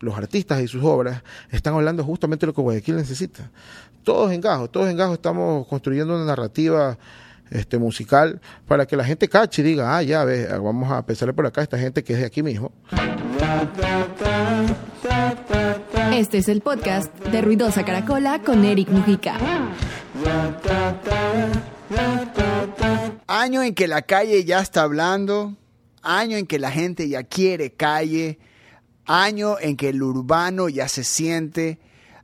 [0.00, 3.50] los artistas y sus obras están hablando justamente de lo que Guayaquil necesita.
[4.04, 6.96] Todos en Gajo, todos en Gajo estamos construyendo una narrativa
[7.50, 11.32] este musical para que la gente cache y diga, ah, ya ves, vamos a pensarle
[11.32, 12.72] por acá a esta gente que es de aquí mismo.
[16.12, 19.36] Este es el podcast de Ruidosa Caracola con Eric Mujica.
[23.26, 25.56] Año en que la calle ya está hablando,
[26.02, 28.38] año en que la gente ya quiere calle,
[29.06, 31.78] año en que el urbano ya se siente,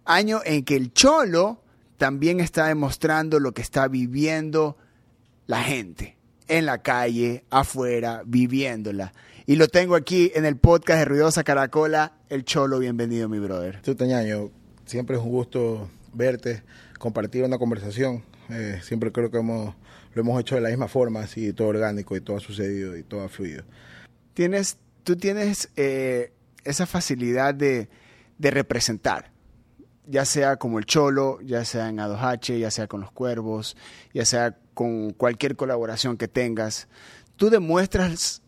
[0.05, 1.62] año en que el cholo
[1.97, 4.77] también está demostrando lo que está viviendo
[5.47, 6.16] la gente
[6.48, 9.12] en la calle, afuera, viviéndola.
[9.47, 12.79] Y lo tengo aquí en el podcast de Ruidosa Caracola, El Cholo.
[12.79, 13.80] Bienvenido, mi brother.
[13.83, 14.51] Tú, Tañaño,
[14.84, 16.62] siempre es un gusto verte,
[16.98, 18.23] compartir una conversación.
[18.51, 19.75] Eh, siempre creo que hemos,
[20.14, 23.03] lo hemos hecho de la misma forma, así todo orgánico y todo ha sucedido y
[23.03, 23.64] todo ha fluido.
[24.34, 26.33] Tienes, tú tienes eh,
[26.65, 27.89] esa facilidad de,
[28.39, 29.33] de representar
[30.07, 33.77] ya sea como el Cholo, ya sea en Adohache, ya sea con los Cuervos,
[34.12, 36.89] ya sea con cualquier colaboración que tengas,
[37.36, 38.42] tú demuestras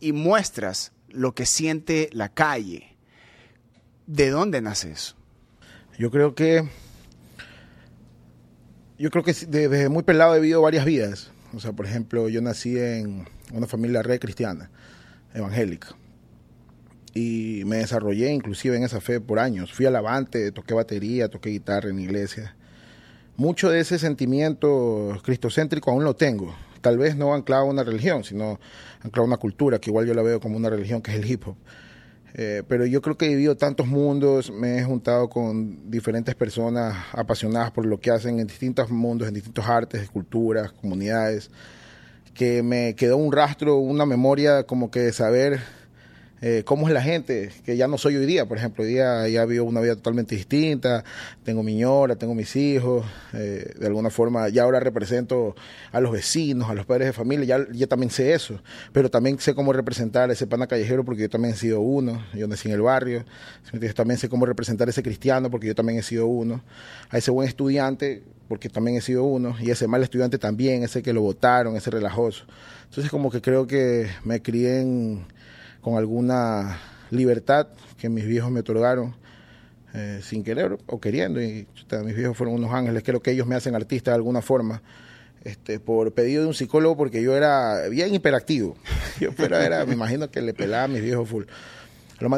[0.00, 2.96] y muestras lo que siente la calle.
[4.06, 5.16] ¿De dónde nace eso?
[5.98, 6.68] Yo creo que
[8.98, 11.30] yo creo que desde muy pelado he vivido varias vidas.
[11.54, 14.70] O sea, por ejemplo, yo nací en una familia re cristiana,
[15.32, 15.96] evangélica
[17.18, 19.72] y me desarrollé inclusive en esa fe por años.
[19.72, 22.54] Fui alavante, toqué batería, toqué guitarra en iglesia.
[23.36, 26.54] Mucho de ese sentimiento cristocéntrico aún lo tengo.
[26.80, 28.60] Tal vez no anclado a una religión, sino
[29.02, 31.28] anclado a una cultura, que igual yo la veo como una religión, que es el
[31.28, 31.56] hip hop.
[32.34, 36.94] Eh, pero yo creo que he vivido tantos mundos, me he juntado con diferentes personas
[37.12, 41.50] apasionadas por lo que hacen en distintos mundos, en distintos artes, culturas, comunidades,
[42.34, 45.58] que me quedó un rastro, una memoria como que de saber
[46.40, 49.26] eh, cómo es la gente, que ya no soy hoy día, por ejemplo, hoy día
[49.28, 51.04] ya vivo una vida totalmente distinta,
[51.42, 55.56] tengo mi ñora, tengo mis hijos, eh, de alguna forma ya ahora represento
[55.90, 58.60] a los vecinos, a los padres de familia, ya, también sé eso,
[58.92, 62.24] pero también sé cómo representar a ese pana callejero porque yo también he sido uno,
[62.34, 63.24] yo nací en el barrio,
[63.94, 66.62] también sé cómo representar a ese cristiano porque yo también he sido uno,
[67.10, 71.02] a ese buen estudiante porque también he sido uno, y ese mal estudiante también, ese
[71.02, 72.44] que lo votaron, ese relajoso.
[72.84, 75.26] Entonces como que creo que me crié en
[75.80, 76.78] con alguna
[77.10, 77.68] libertad
[77.98, 79.14] que mis viejos me otorgaron
[79.94, 81.40] eh, sin querer o queriendo.
[81.42, 81.66] Y
[82.04, 84.82] mis viejos fueron unos ángeles, creo que ellos me hacen artista de alguna forma.
[85.44, 88.76] Este, por pedido de un psicólogo porque yo era bien hiperactivo.
[89.20, 91.44] Yo pero era, me imagino que le pelaba a mis viejos full.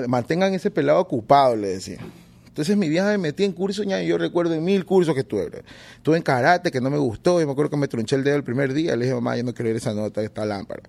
[0.06, 1.98] mantengan ese pelado ocupado, le decía.
[2.46, 5.62] Entonces mi vieja me metí en cursos, y yo recuerdo en mil cursos que estuve.
[5.96, 8.36] Estuve en karate, que no me gustó, y me acuerdo que me tronché el dedo
[8.36, 8.96] el primer día.
[8.96, 10.82] Le dije, mamá, yo no quiero ir esa nota esta lámpara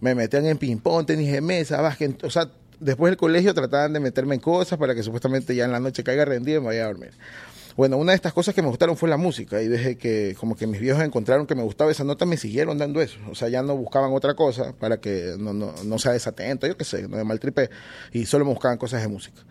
[0.00, 4.00] me metían en ping-pong, tenis de mesa, básquet, o sea, después del colegio trataban de
[4.00, 6.84] meterme en cosas para que supuestamente ya en la noche caiga rendido y me vaya
[6.84, 7.12] a dormir.
[7.76, 10.56] Bueno, una de estas cosas que me gustaron fue la música y desde que como
[10.56, 13.48] que mis viejos encontraron que me gustaba esa nota me siguieron dando eso, o sea,
[13.48, 17.02] ya no buscaban otra cosa para que no, no, no sea desatento, yo qué sé,
[17.02, 17.70] no me maltripe
[18.12, 19.42] y solo me buscaban cosas de música.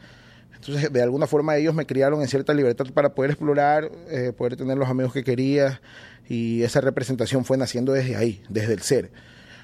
[0.53, 4.57] Entonces, de alguna forma ellos me criaron en cierta libertad para poder explorar, eh, poder
[4.57, 5.81] tener los amigos que quería
[6.27, 9.09] y esa representación fue naciendo desde ahí, desde el ser.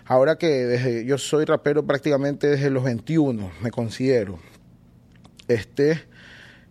[0.07, 4.37] Ahora que yo soy rapero prácticamente desde los 21, me considero.
[5.47, 6.03] Este,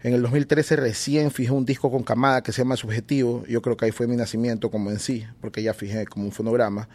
[0.05, 3.45] en el 2013 recién fijé un disco con Camada que se llama Subjetivo.
[3.49, 6.31] Yo creo que ahí fue mi nacimiento como en sí, porque ya fijé como un
[6.31, 6.89] fonograma.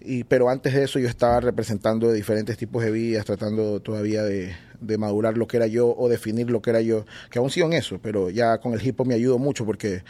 [0.00, 4.54] Y, pero antes de eso yo estaba representando diferentes tipos de vidas, tratando todavía de,
[4.98, 7.72] madurar lo que era yo o definir lo que era yo, que aún sigo en
[7.72, 10.04] eso, pero ya con el hip hop me ayudó mucho porque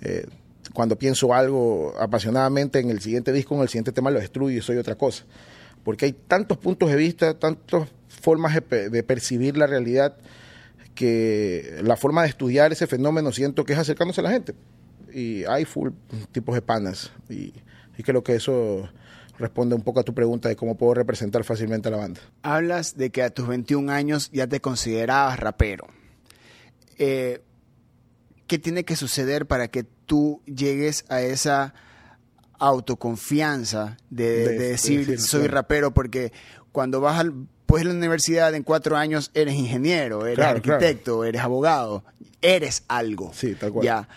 [0.00, 0.26] eh,
[0.72, 4.62] cuando pienso algo apasionadamente en el siguiente disco, en el siguiente tema lo destruyo y
[4.62, 5.24] soy otra cosa.
[5.84, 10.16] Porque hay tantos puntos de vista, tantas formas de, percibir la realidad,
[10.94, 14.54] que la forma de estudiar ese fenómeno siento que es acercándose a la gente.
[15.12, 15.90] Y hay full
[16.32, 17.12] tipos de panas.
[17.30, 17.54] Y,
[18.02, 18.88] creo que eso
[19.38, 22.20] responde un poco a tu pregunta de cómo puedo representar fácilmente a la banda.
[22.42, 25.86] Hablas de que a tus 21 años ya te considerabas rapero.
[26.96, 27.40] Eh,
[28.46, 31.74] ¿Qué tiene que suceder para que tú llegues a esa
[32.58, 35.94] autoconfianza de, decir soy rapero?
[35.94, 36.32] Porque
[36.72, 37.32] cuando vas al,
[37.66, 42.02] pues a la universidad en cuatro años eres ingeniero, eres arquitecto, eres abogado,
[42.42, 43.30] eres algo.
[43.32, 43.84] Sí, tal cual.
[43.84, 44.08] Ya.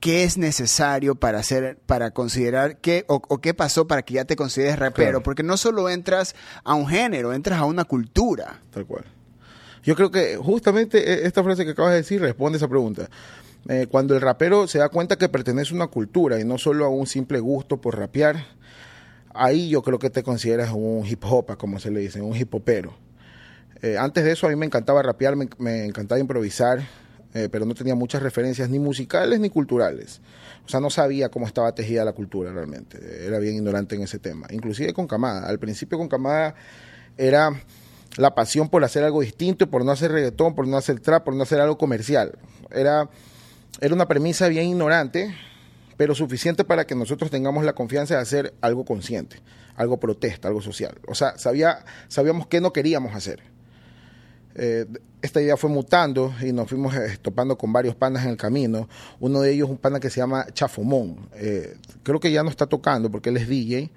[0.00, 4.34] ¿Qué es necesario para hacer, para considerar qué o, qué pasó para que ya te
[4.34, 5.22] consideres rapero?
[5.22, 6.34] Porque no solo entras
[6.64, 8.60] a un género, entras a una cultura.
[8.72, 9.04] Tal cual.
[9.82, 13.10] Yo creo que justamente e, esta frase que acabas de decir responde a esa pregunta.
[13.68, 16.86] Eh, cuando el rapero se da cuenta que pertenece a una cultura y no solo
[16.86, 18.46] a un simple gusto por rapear,
[19.34, 22.54] ahí yo creo que te consideras un hip hop, como se le dice, un hip
[22.54, 22.94] hopero.
[23.82, 26.80] Eh, antes de eso a mí me encantaba rapear, me, me encantaba improvisar,
[27.32, 30.20] eh, pero no tenía muchas referencias ni musicales ni culturales.
[30.66, 33.26] O sea, no sabía cómo estaba tejida la cultura realmente.
[33.26, 34.46] Era bien ignorante en ese tema.
[34.50, 35.48] Inclusive con Camada.
[35.48, 36.54] Al principio con Camada
[37.16, 37.52] era
[38.16, 41.34] la pasión por hacer algo distinto, por no hacer reggaetón, por no hacer trap, por
[41.34, 42.38] no hacer algo comercial.
[42.70, 43.08] Era,
[43.80, 45.34] era una premisa bien ignorante,
[45.96, 49.36] pero suficiente para que nosotros tengamos la confianza de hacer algo consciente,
[49.76, 50.98] algo protesta, algo social.
[51.06, 53.42] O sea, sabía, sabíamos qué no queríamos hacer.
[54.54, 54.86] Eh,
[55.22, 58.88] esta idea fue mutando y nos fuimos eh, topando con varios panas en el camino.
[59.20, 61.28] Uno de ellos un pana que se llama Chafomón.
[61.34, 63.90] Eh, creo que ya no está tocando porque él es DJ,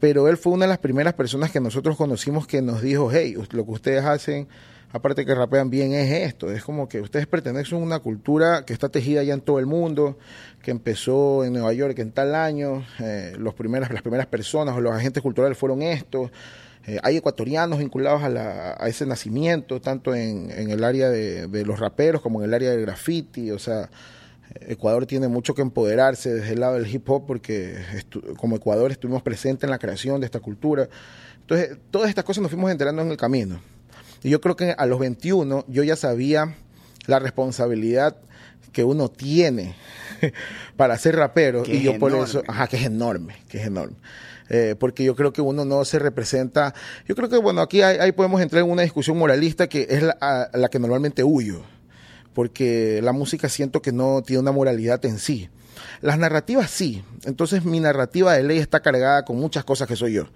[0.00, 3.36] pero él fue una de las primeras personas que nosotros conocimos que nos dijo, hey,
[3.50, 4.48] lo que ustedes hacen,
[4.94, 6.50] aparte que rapean bien, es esto.
[6.50, 9.66] Es como que ustedes pertenecen a una cultura que está tejida ya en todo el
[9.66, 10.16] mundo,
[10.62, 12.84] que empezó en Nueva York en tal año.
[13.36, 16.30] los primeras, las primeras personas o los agentes culturales fueron estos
[16.86, 22.40] eh, hay ecuatorianos vinculados a, ese nacimiento, tanto en, el área de, los raperos como
[22.40, 23.50] en el área del graffiti.
[23.50, 23.88] O sea,
[24.60, 27.78] Ecuador tiene mucho que empoderarse desde el lado del hip hop porque
[28.36, 30.88] como Ecuador estuvimos presentes en la creación de esta cultura.
[31.40, 33.60] Entonces, todas estas cosas nos fuimos enterando en el camino.
[34.24, 36.56] Y yo creo que a los 21 yo ya sabía
[37.06, 38.16] la responsabilidad
[38.72, 39.76] que uno tiene
[40.76, 43.96] para ser rapero y yo por eso, ajá, que es enorme, que es enorme.
[44.48, 46.74] Eh, porque yo creo que uno no se representa.
[47.06, 50.50] Yo creo que, bueno, aquí ahí podemos entrar en una discusión moralista que es la,
[50.52, 51.62] la que normalmente huyo,
[52.32, 55.50] porque la música siento que no tiene una moralidad en sí.
[56.00, 60.14] Las narrativas sí, entonces mi narrativa de ley está cargada con muchas cosas que soy
[60.14, 60.28] yo.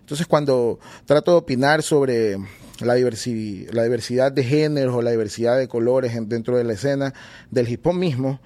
[0.00, 2.36] Entonces cuando trato de opinar sobre
[2.80, 7.14] la, la diversidad de géneros o la diversidad de colores dentro de la escena
[7.50, 8.40] del hip hop mismo,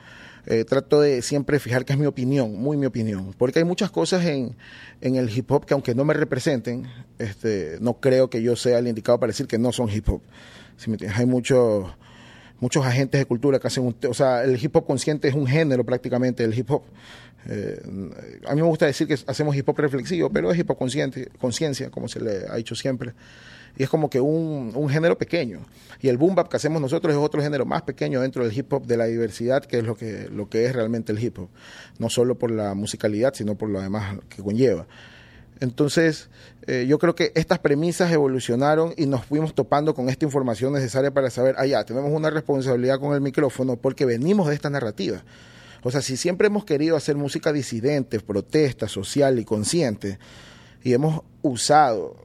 [0.46, 3.90] eh, trato de siempre fijar que es mi opinión, muy mi opinión, porque hay muchas
[3.90, 4.54] cosas en,
[5.00, 6.86] en el hip hop que aunque no me representen,
[7.18, 10.20] este, no creo que yo sea el indicado para decir que no son hip hop.
[11.14, 11.86] hay muchos
[12.60, 15.46] muchos agentes de cultura que hacen un, o sea, el hip hop consciente es un
[15.46, 16.82] género prácticamente del hip hop.
[17.46, 17.80] Eh,
[18.46, 21.28] a mí me gusta decir que hacemos hip hop reflexivo, pero es hip hop consciente,
[21.38, 23.12] conciencia, como se le ha dicho siempre
[23.76, 25.60] y es como que un, un, género pequeño.
[26.00, 28.86] Y el boom que hacemos nosotros es otro género más pequeño dentro del hip hop
[28.86, 31.48] de la diversidad, que es lo que, lo que es realmente el hip hop.
[31.98, 34.86] No solo por la musicalidad, sino por lo demás que conlleva.
[35.60, 36.28] Entonces,
[36.66, 41.12] eh, yo creo que estas premisas evolucionaron y nos fuimos topando con esta información necesaria
[41.12, 45.22] para saber, ah, ya, tenemos una responsabilidad con el micrófono porque venimos de esta narrativa.
[45.82, 50.18] O sea, si siempre hemos querido hacer música disidente, protesta, social y consciente,
[50.82, 52.16] y hemos usado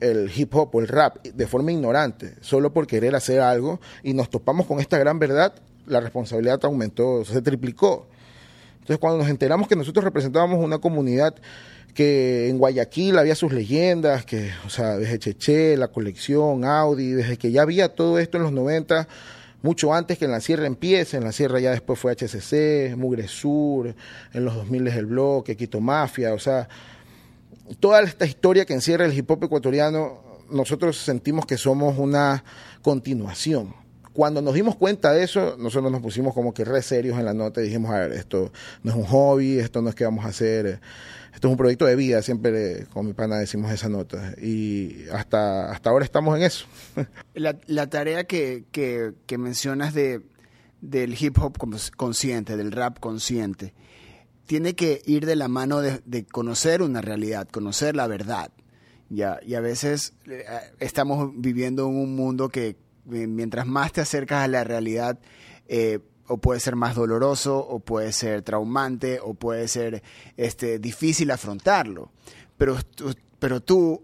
[0.00, 4.14] el hip hop o el rap de forma ignorante, solo por querer hacer algo, y
[4.14, 5.54] nos topamos con esta gran verdad,
[5.86, 8.06] la responsabilidad aumentó, se triplicó.
[8.80, 11.34] Entonces, cuando nos enteramos que nosotros representábamos una comunidad
[11.94, 17.36] que en Guayaquil había sus leyendas, que, o sea, desde Cheche, la colección, Audi, desde
[17.36, 19.08] que ya había todo esto en los 90,
[19.62, 23.28] mucho antes que en la sierra empiece, en la sierra ya después fue HCC, Mugre
[23.28, 23.94] Sur,
[24.32, 26.68] en los 2000 es el bloque, Quito Mafia, o sea,
[27.78, 32.44] toda esta historia que encierra el hip hop ecuatoriano, nosotros sentimos que somos una
[32.82, 33.74] continuación.
[34.12, 37.32] Cuando nos dimos cuenta de eso, nosotros nos pusimos como que re serios en la
[37.32, 38.52] nota y dijimos, a ver, esto
[38.82, 40.80] no es un hobby, esto no es que vamos a hacer,
[41.32, 44.34] esto es un proyecto de vida, siempre con mi pana decimos esa nota.
[44.42, 46.66] Y hasta, hasta ahora estamos en eso.
[47.34, 50.22] La, tarea que, que, mencionas de,
[50.80, 51.56] del hip hop
[51.96, 53.74] consciente, del rap consciente,
[54.50, 58.50] tiene que ir de la mano de, conocer una realidad, conocer la verdad.
[59.08, 60.44] Ya, y a veces eh,
[60.80, 62.76] estamos viviendo en un mundo que eh,
[63.28, 65.20] mientras más te acercas a la realidad,
[65.68, 70.02] eh, o puede ser más doloroso, o puede ser traumante, o puede ser
[70.36, 72.10] este, difícil afrontarlo.
[72.58, 72.76] Pero,
[73.38, 74.02] pero tú,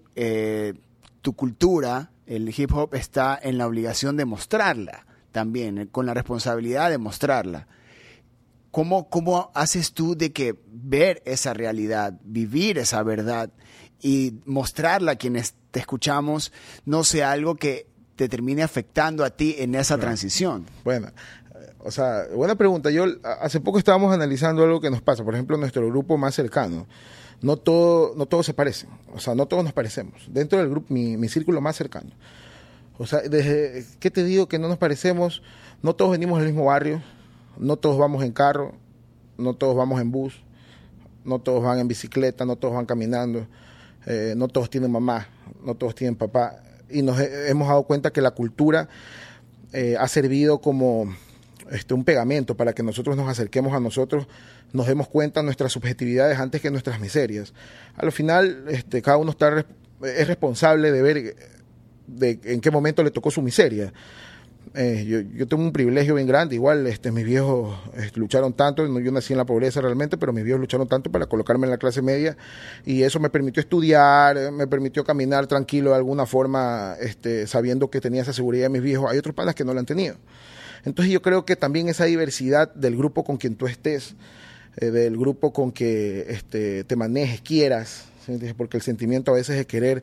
[1.23, 6.89] tu cultura, el hip hop, está en la obligación de mostrarla también, con la responsabilidad
[6.91, 7.67] de mostrarla.
[8.77, 13.51] ¿Cómo, ¿Cómo haces tú de que ver esa realidad, vivir esa verdad
[14.03, 16.53] y mostrarla a quienes te escuchamos
[16.85, 20.67] no sea algo que te termine afectando a ti en esa transición?
[20.85, 21.09] Bueno,
[21.79, 22.91] o sea, buena pregunta.
[22.91, 23.07] Yo
[23.41, 26.87] hace poco estábamos analizando algo que nos pasa, por ejemplo, nuestro grupo más cercano.
[27.41, 30.27] No todo, no todos se parecen, o sea, no todos nos parecemos.
[30.29, 32.11] Dentro del grupo, mi, mi círculo más cercano.
[32.99, 35.43] O sea, desde, ¿qué te digo que no nos parecemos?
[35.81, 37.03] No todos venimos del mismo barrio,
[37.59, 38.75] no todos vamos en carro,
[39.39, 40.43] no todos vamos en bus,
[41.25, 43.47] no todos van en bicicleta, no todos van caminando,
[44.07, 45.29] eh, no todos tienen mamá,
[45.63, 46.61] no todos tienen papá.
[46.89, 48.89] Y nos hemos dado cuenta que la cultura
[49.73, 51.13] eh, ha servido como
[51.71, 54.29] este, un pegamento para que nosotros nos acerquemos a nosotros,
[54.73, 57.53] nos demos cuenta de nuestras subjetividades antes que nuestras miserias.
[57.97, 59.67] Al final, este, cada uno está
[60.03, 61.37] es responsable de ver
[62.07, 63.93] de en qué momento le tocó su miseria.
[64.79, 68.87] Eh, yo, yo, tengo un privilegio bien grande, igual este, mis viejos este, lucharon tanto,
[68.87, 71.79] yo nací en la pobreza realmente, pero mis viejos lucharon tanto para colocarme en la
[71.79, 72.37] clase media
[72.85, 78.03] y eso me permitió estudiar, me permitió caminar tranquilo de alguna forma, este, sabiendo que
[78.03, 79.11] tenía esa seguridad de mis viejos.
[79.11, 80.17] Hay otros padres que no la han tenido.
[80.85, 84.15] Entonces yo creo que también esa diversidad del grupo con quien tú estés,
[84.77, 88.05] eh, del grupo con que este, te manejes, quieras,
[88.59, 90.03] porque el sentimiento a veces de querer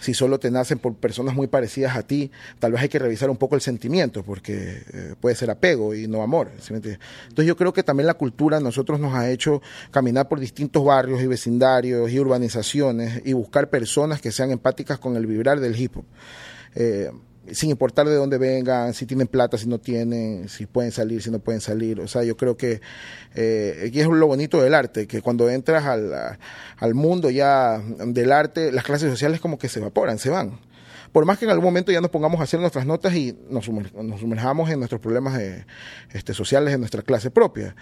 [0.00, 3.30] si solo te nacen por personas muy parecidas a ti, tal vez hay que revisar
[3.30, 6.50] un poco el sentimiento, porque eh, puede ser apego y no amor.
[6.52, 6.98] Entonces
[7.36, 11.22] yo creo que también la cultura a nosotros nos ha hecho caminar por distintos barrios
[11.22, 15.98] y vecindarios y urbanizaciones y buscar personas que sean empáticas con el vibrar del hip
[15.98, 16.04] hop.
[16.74, 17.10] Eh,
[17.50, 21.30] sin importar de dónde vengan, si tienen plata, si no tienen, si pueden salir, si
[21.30, 22.00] no pueden salir.
[22.00, 22.80] O sea, yo creo que
[23.34, 26.38] eh, es lo bonito del arte, que cuando entras al,
[26.76, 30.58] al mundo ya del arte, las clases sociales como que se evaporan, se van.
[31.12, 33.64] Por más que en algún momento ya nos pongamos a hacer nuestras notas y nos,
[33.64, 35.66] sumerjamos en nuestros problemas eh,
[36.12, 37.74] este, sociales de nuestra clase propia.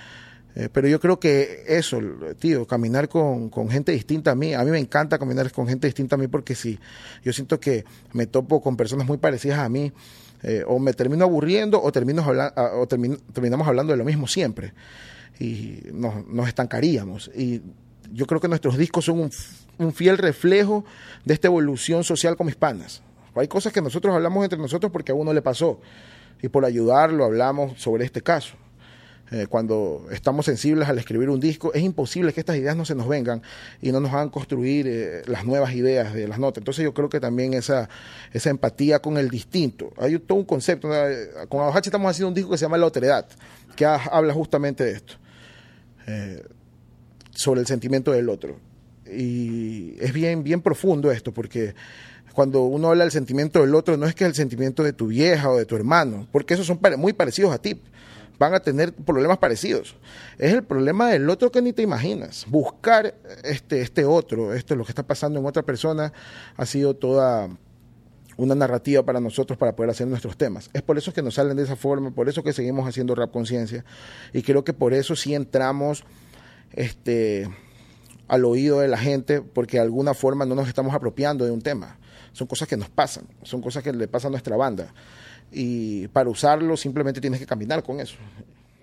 [0.59, 2.01] Eh, pero yo creo que eso,
[2.41, 6.17] tío, caminar con, gente distinta a mí, a mí me encanta caminar con gente distinta
[6.17, 6.81] a mí porque si
[7.23, 9.93] yo siento que me topo con personas muy parecidas a mí,
[10.43, 14.73] eh, o me termino aburriendo o, termino o terminamos hablando de lo mismo siempre
[15.39, 17.31] y nos, nos, estancaríamos.
[17.37, 17.63] Y
[18.13, 19.31] yo creo que nuestros discos son un,
[19.79, 20.85] un fiel reflejo
[21.25, 23.03] de esta evolución social con mis panas.
[23.37, 25.81] Hay cosas que nosotros hablamos entre nosotros porque a uno le pasó
[26.43, 28.57] y por ayudarlo hablamos sobre este caso.
[29.31, 32.95] Eh, cuando estamos sensibles al escribir un disco, es imposible que estas ideas no se
[32.95, 33.43] nos vengan
[33.83, 36.63] y no nos hagan construir eh, las nuevas ideas de las notas.
[36.63, 37.91] Entonces yo creo que también esa,
[38.33, 39.93] empatía con el distinto.
[39.99, 40.89] Hay todo un concepto.
[41.49, 43.27] Con Adohachi estamos haciendo un disco que se llama La Otredad,
[43.77, 45.15] que habla justamente de esto,
[46.07, 46.43] eh,
[47.31, 48.59] sobre el sentimiento del otro.
[49.07, 51.75] Y es bien, bien profundo esto, porque
[52.33, 55.09] cuando uno habla del sentimiento del otro, no es que es el sentimiento de tu
[55.09, 57.79] vieja o de tu hermano, porque esos son muy parecidos a ti
[58.39, 59.97] van a tener problemas parecidos.
[60.39, 62.47] Es el problema del otro que ni te imaginas.
[62.49, 63.15] Buscar
[63.45, 66.13] este, este otro, esto lo que está pasando en otra persona,
[66.57, 67.49] ha sido toda
[68.37, 70.71] una narrativa para nosotros para poder hacer nuestros temas.
[70.73, 73.33] Es por eso que nos salen de esa forma, por eso que seguimos haciendo rap
[73.33, 73.85] conciencia
[74.33, 76.05] y creo que por eso sí entramos
[76.73, 77.51] este
[78.29, 81.63] al oído de la gente porque de alguna forma no nos estamos apropiando de un
[81.63, 81.99] tema.
[82.33, 84.95] Son cosas que nos pasan, son cosas que le pasan a nuestra banda
[85.53, 88.17] y para usarlo simplemente tienes que caminar con eso.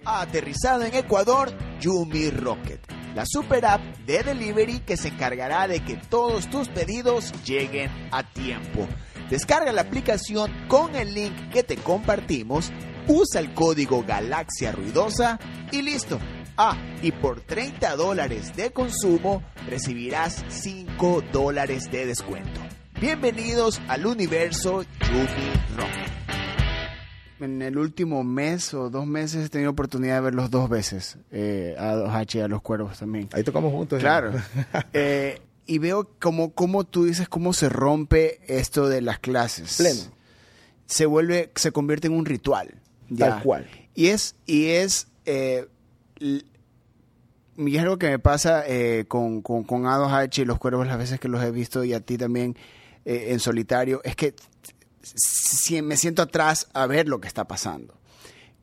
[0.06, 2.80] Aterrizado en Ecuador, Yumi Rocket,
[3.16, 8.24] la super app de delivery que se encargará de que todos tus pedidos lleguen a
[8.24, 8.88] tiempo.
[9.30, 12.72] Descarga la aplicación con el link que te compartimos,
[13.08, 15.40] usa el código Galaxia Ruidosa
[15.72, 16.20] y listo.
[16.58, 22.62] Ah, y por 30 dólares de consumo recibirás 5 dólares de descuento.
[23.02, 26.05] Bienvenidos al universo Yumi Rocket
[27.40, 31.76] en el último mes o dos meses he tenido oportunidad de verlos dos veces, eh,
[31.78, 33.30] a 2H y a los cuervos también.
[33.34, 34.00] Ahí tocamos juntos.
[34.00, 34.32] Claro.
[34.94, 39.78] Eh, y veo como, como tú dices, cómo se rompe esto de las clases.
[39.78, 40.02] Pleno.
[40.86, 42.76] Se vuelve, se convierte en un ritual.
[43.18, 43.68] Tal cual.
[43.94, 45.68] Y es, y es, eh,
[46.20, 46.46] y
[47.58, 51.20] es algo que me pasa eh, con, con, con A2H y los cuervos las veces
[51.20, 52.56] que los he visto y a ti también
[53.08, 54.34] en solitario, es que
[55.16, 58.00] si me siento atrás a ver lo que está pasando,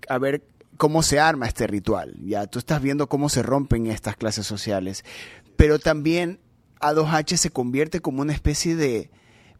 [0.08, 0.44] a ver
[0.76, 2.16] cómo se arma este ritual.
[2.24, 5.04] Ya tú estás viendo cómo se rompen estas clases sociales,
[5.56, 6.40] pero también
[6.80, 9.10] A2H se convierte como una especie de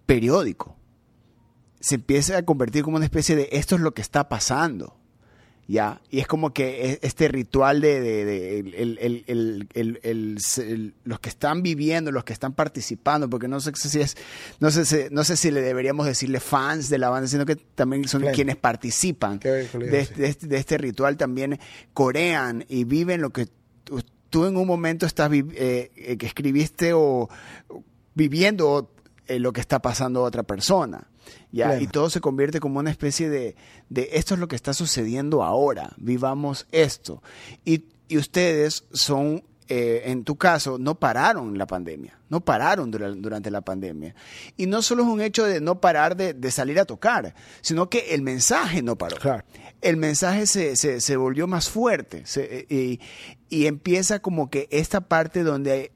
[0.07, 0.77] periódico.
[1.81, 4.97] Se empieza a convertir como una especie de esto es lo que está pasando.
[5.67, 6.01] ¿Ya?
[6.11, 8.65] Y es como que e, este ritual de,
[11.05, 14.17] los que están viviendo, los que están participando, porque no sé si es,
[14.61, 17.57] no sé si, no sé si le deberíamos decirle fans de la banda, sino que
[17.57, 21.59] también son quienes participan este, de, este, ritual, también
[21.93, 23.47] corean y viven lo que
[24.31, 27.29] tú, en un momento estás eh, eh, que escribiste o
[28.15, 28.91] viviendo
[29.27, 31.07] eh, lo que está pasando a otra persona.
[31.51, 31.81] ¿Ya?
[31.81, 33.57] Y todo se convierte como una especie de,
[33.89, 37.23] de, esto es lo que está sucediendo ahora, vivamos esto.
[37.65, 43.51] Y, y ustedes son, eh, en tu caso, no pararon la pandemia, no pararon durante
[43.51, 44.15] la pandemia.
[44.57, 47.89] Y no solo es un hecho de no parar de, de salir a tocar, sino
[47.89, 49.17] que el mensaje no paró.
[49.81, 52.23] El mensaje se, se, se, volvió más fuerte
[52.69, 53.01] y,
[53.49, 55.91] y empieza como que esta parte donde,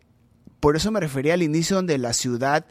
[0.58, 2.66] por eso me refería al inicio, donde la ciudad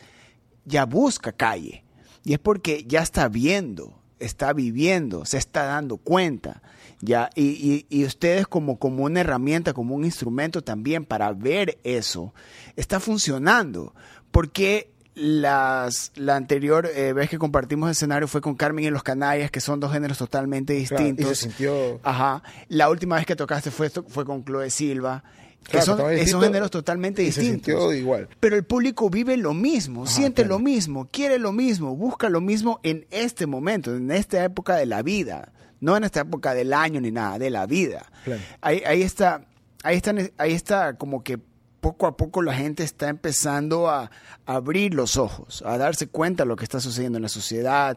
[0.66, 1.85] ya busca calle
[2.26, 6.62] y es porque ya está viendo, está viviendo, se está dando cuenta.
[7.02, 12.34] Ya, y, y, ustedes como, como una herramienta, como un instrumento también para ver eso,
[12.76, 13.94] está funcionando.
[14.32, 19.52] Porque las, la anterior eh, vez que compartimos escenario fue con Carmen y los Canallas,
[19.52, 21.32] que son dos géneros totalmente distintos.
[21.32, 22.00] y se sintió...
[22.02, 22.42] Ajá.
[22.70, 25.24] La última vez que tocaste fue, fue con Chloe Silva.
[25.70, 27.96] Claro, son, distinto, géneros totalmente distintos.
[27.96, 28.30] igual.
[28.40, 30.56] Pero el público vive lo mismo, Ajá, siente claro.
[30.56, 34.86] lo mismo, quiere lo mismo, busca lo mismo en este momento, en esta época de
[34.86, 35.52] la vida.
[35.82, 38.06] No en esta época del año ni nada, de la vida.
[38.24, 38.42] Claro.
[38.62, 39.46] Ahí, ahí está,
[39.84, 41.38] ahí está, ahí está como que
[41.86, 44.10] poco a poco la gente está empezando a
[44.48, 47.96] abrir los ojos, a darse cuenta de lo que está sucediendo en la sociedad,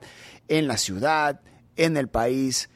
[0.49, 1.41] en la ciudad,
[1.77, 2.69] en el país.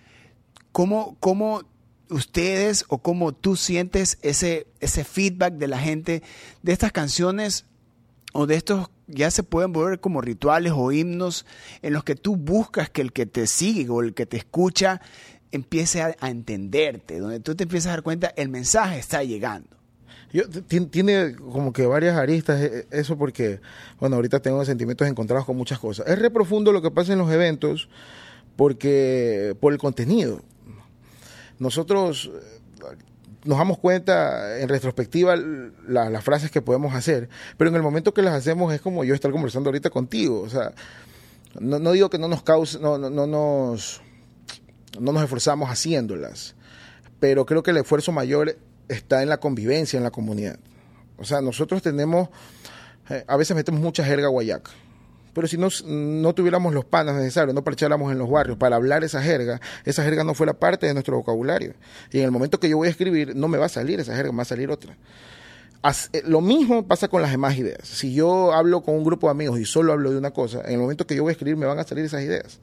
[0.71, 1.65] ¿Cómo, cómo
[2.13, 6.23] ustedes o cómo tú sientes ese, ese feedback de la gente
[6.63, 7.65] de estas canciones
[8.33, 11.45] o de estos ya se pueden volver como rituales o himnos
[11.83, 15.01] en los que tú buscas que el que te sigue o el que te escucha
[15.51, 19.69] empiece a, entenderte, donde tú te empiezas a dar cuenta el mensaje está llegando.
[20.33, 23.61] Yo, ti- tiene como que varias aristas eh, eso porque,
[24.01, 26.07] bueno, ahorita tengo sentimientos encontrados con muchas cosas.
[26.09, 27.91] Es re profundo lo que pasa en los eventos
[28.57, 30.41] porque por el contenido.
[31.63, 32.97] Nosotros eh,
[33.45, 38.13] nos damos cuenta en retrospectiva la- las frases que podemos hacer, pero en el momento
[38.13, 40.41] que las hacemos es como yo estar conversando ahorita contigo.
[40.43, 40.73] O sea,
[41.61, 44.01] no, no digo que no nos cause, no, no, no nos,
[44.99, 46.55] no nos esforzamos haciéndolas,
[47.21, 48.57] pero creo que el esfuerzo mayor
[48.89, 50.59] está en la convivencia en la comunidad.
[51.17, 52.29] O sea, nosotros tenemos,
[53.09, 54.73] eh, a veces metemos mucha jerga guayaca,
[55.33, 59.03] pero si no, no tuviéramos los panas necesarios, no parcháramos en los barrios para hablar
[59.05, 61.75] esa jerga, esa jerga no fuera parte de nuestro vocabulario.
[62.11, 64.15] Y en el momento que yo voy a escribir, no me va a salir esa
[64.15, 64.97] jerga, me va a salir otra.
[65.83, 67.81] As- eh, lo mismo pasa con las demás ideas.
[67.89, 70.75] Si yo hablo con un grupo de amigos y solo hablo de una cosa, en
[70.75, 72.61] el momento que yo voy a escribir me van a salir esas ideas.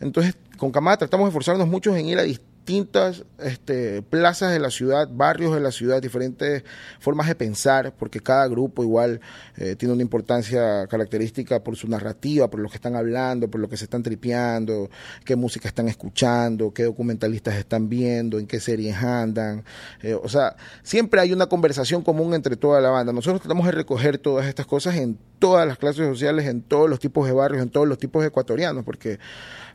[0.00, 2.22] Entonces, con Camada tratamos de esforzarnos mucho en ir a
[2.70, 6.62] distintas este, plazas de la ciudad, barrios de la ciudad, diferentes
[7.00, 9.20] formas de pensar, porque cada grupo igual
[9.56, 13.68] eh, tiene una importancia característica por su narrativa, por lo que están hablando, por lo
[13.68, 14.88] que se están tripeando,
[15.24, 19.64] qué música están escuchando, qué documentalistas están viendo, en qué series andan.
[20.02, 20.54] Eh, o sea,
[20.84, 23.12] siempre hay una conversación común entre toda la banda.
[23.12, 27.00] Nosotros tratamos de recoger todas estas cosas en todas las clases sociales, en todos los
[27.00, 29.18] tipos de barrios, en todos los tipos de ecuatorianos, porque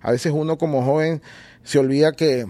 [0.02, 1.22] a veces uno como joven
[1.64, 2.46] se olvida que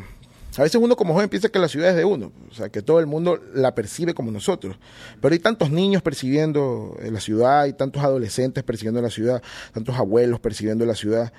[0.57, 2.81] a veces uno como joven piensa que la ciudad es de uno, o sea, que
[2.81, 4.77] todo el mundo la percibe como nosotros.
[5.21, 9.41] Pero hay tantos niños percibiendo eh, la ciudad, hay tantos adolescentes percibiendo la ciudad,
[9.73, 11.33] tantos abuelos percibiendo la ciudad,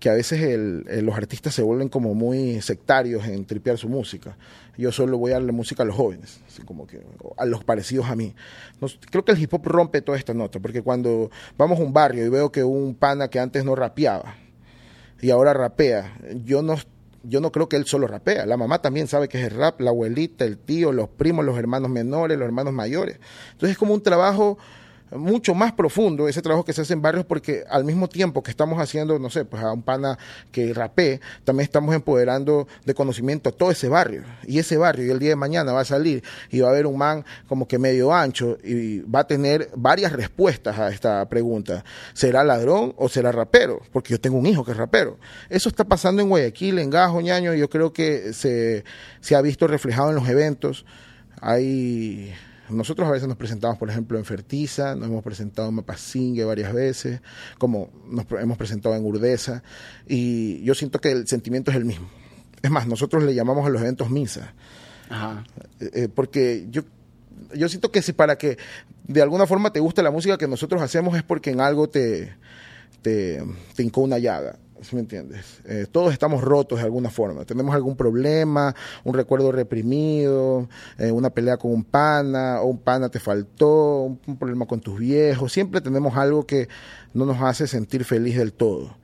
[0.00, 4.36] que a veces el- los artistas se vuelven como muy sectarios en tripear su música.
[4.76, 7.02] Yo solo voy a darle música a los jóvenes, así como que
[7.36, 8.34] a los parecidos a mí.
[9.10, 12.24] Creo que el hip hop rompe toda esta nota, porque cuando vamos a un barrio
[12.26, 14.34] y veo que un pana que antes no rapeaba,
[15.20, 16.18] y ahora rapea.
[16.44, 16.74] Yo no,
[17.24, 18.46] yo no creo que él solo rapea.
[18.46, 21.58] La mamá también sabe que es el rap, la abuelita, el tío, los primos, los
[21.58, 23.18] hermanos menores, los hermanos mayores.
[23.52, 24.58] Entonces es como un trabajo
[25.16, 28.50] mucho más profundo ese trabajo que se hace en barrios porque al mismo tiempo que
[28.50, 30.18] estamos haciendo, no sé, pues a un pana
[30.50, 34.24] que rapee, también estamos empoderando de conocimiento a todo ese barrio.
[34.46, 36.86] Y ese barrio, y el día de mañana va a salir y va a haber
[36.86, 41.84] un man como que medio ancho y va a tener varias respuestas a esta pregunta.
[42.14, 43.80] ¿Será ladrón o será rapero?
[43.92, 45.18] Porque yo tengo un hijo que es rapero.
[45.48, 48.84] Eso está pasando en Guayaquil, en Gajo, Ñaño, yo creo que se,
[49.20, 50.84] se ha visto reflejado en los eventos.
[51.40, 52.32] Hay
[52.72, 56.72] nosotros a veces nos presentamos, por ejemplo, en Fertiza, nos hemos presentado en Mapasingue varias
[56.72, 57.20] veces,
[57.58, 59.62] como nos hemos presentado en Urdesa,
[60.06, 62.08] y yo siento que el sentimiento es el mismo.
[62.62, 64.54] Es más, nosotros le llamamos a los eventos misa,
[65.08, 65.44] Ajá.
[65.80, 66.82] eh, eh, porque yo,
[67.54, 68.58] yo siento que si para que
[69.06, 72.34] de alguna forma te guste la música que nosotros hacemos es porque en algo te,
[73.02, 73.42] te,
[73.74, 74.56] te hincó una llaga.
[74.82, 75.60] ¿Sí me entiendes?
[75.64, 77.44] Eh, todos estamos rotos de alguna forma.
[77.44, 80.68] Tenemos algún problema, un recuerdo reprimido,
[80.98, 84.80] eh, una pelea con un pana, o un pana te faltó, un, un problema con
[84.80, 85.52] tus viejos.
[85.52, 86.68] Siempre tenemos algo que
[87.14, 88.96] no nos hace sentir feliz del todo.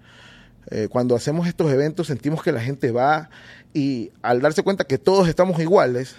[0.70, 3.30] Eh, cuando hacemos estos eventos sentimos que la gente va
[3.72, 6.16] y al darse cuenta que todos estamos iguales,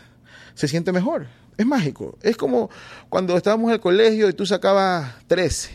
[0.56, 1.28] se siente mejor.
[1.58, 2.18] Es mágico.
[2.22, 2.70] Es como
[3.10, 5.72] cuando estábamos en el colegio y tú sacabas 13.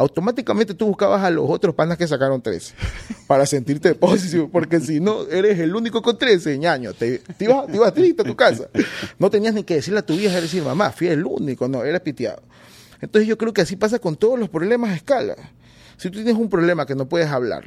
[0.00, 2.72] Automáticamente tú buscabas a los otros panas que sacaron 13
[3.26, 7.66] para sentirte positivo, porque si no eres el único con 13, ñaño, te, te ibas,
[7.66, 8.70] te triste a tu casa.
[9.18, 12.00] No tenías ni que decirle a tu vieja, decir, mamá, fui el único, no, eres
[12.00, 12.40] piteado.
[13.02, 15.36] Entonces yo creo que así pasa con todos los problemas a escala.
[15.98, 17.64] Si tú tienes un problema que no puedes hablar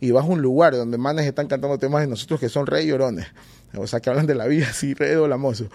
[0.00, 2.84] y vas a un lugar donde manes están cantando temas de nosotros que son re
[2.84, 3.28] llorones,
[3.76, 5.68] o sea, que hablan de la vida así, re dolamoso,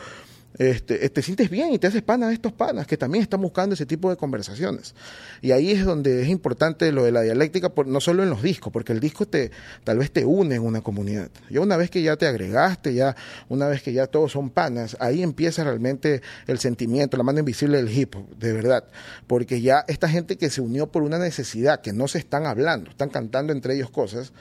[0.57, 3.73] este, te sientes bien y te haces pana de estos panas que también están buscando
[3.73, 4.93] ese tipo de conversaciones.
[5.41, 8.71] Y ahí es donde es importante lo de la dialéctica, no solo en los discos,
[8.71, 9.51] porque el disco te,
[9.83, 11.29] tal vez te une en una comunidad.
[11.49, 13.15] Ya una vez que ya te agregaste, ya
[13.49, 17.77] una vez que ya todos son panas, ahí empieza realmente el sentimiento, la mano invisible
[17.77, 18.85] del hip hop, de verdad.
[19.27, 22.91] Porque ya esta gente que se unió por una necesidad, que no se están hablando,
[22.91, 24.33] están cantando entre ellos cosas,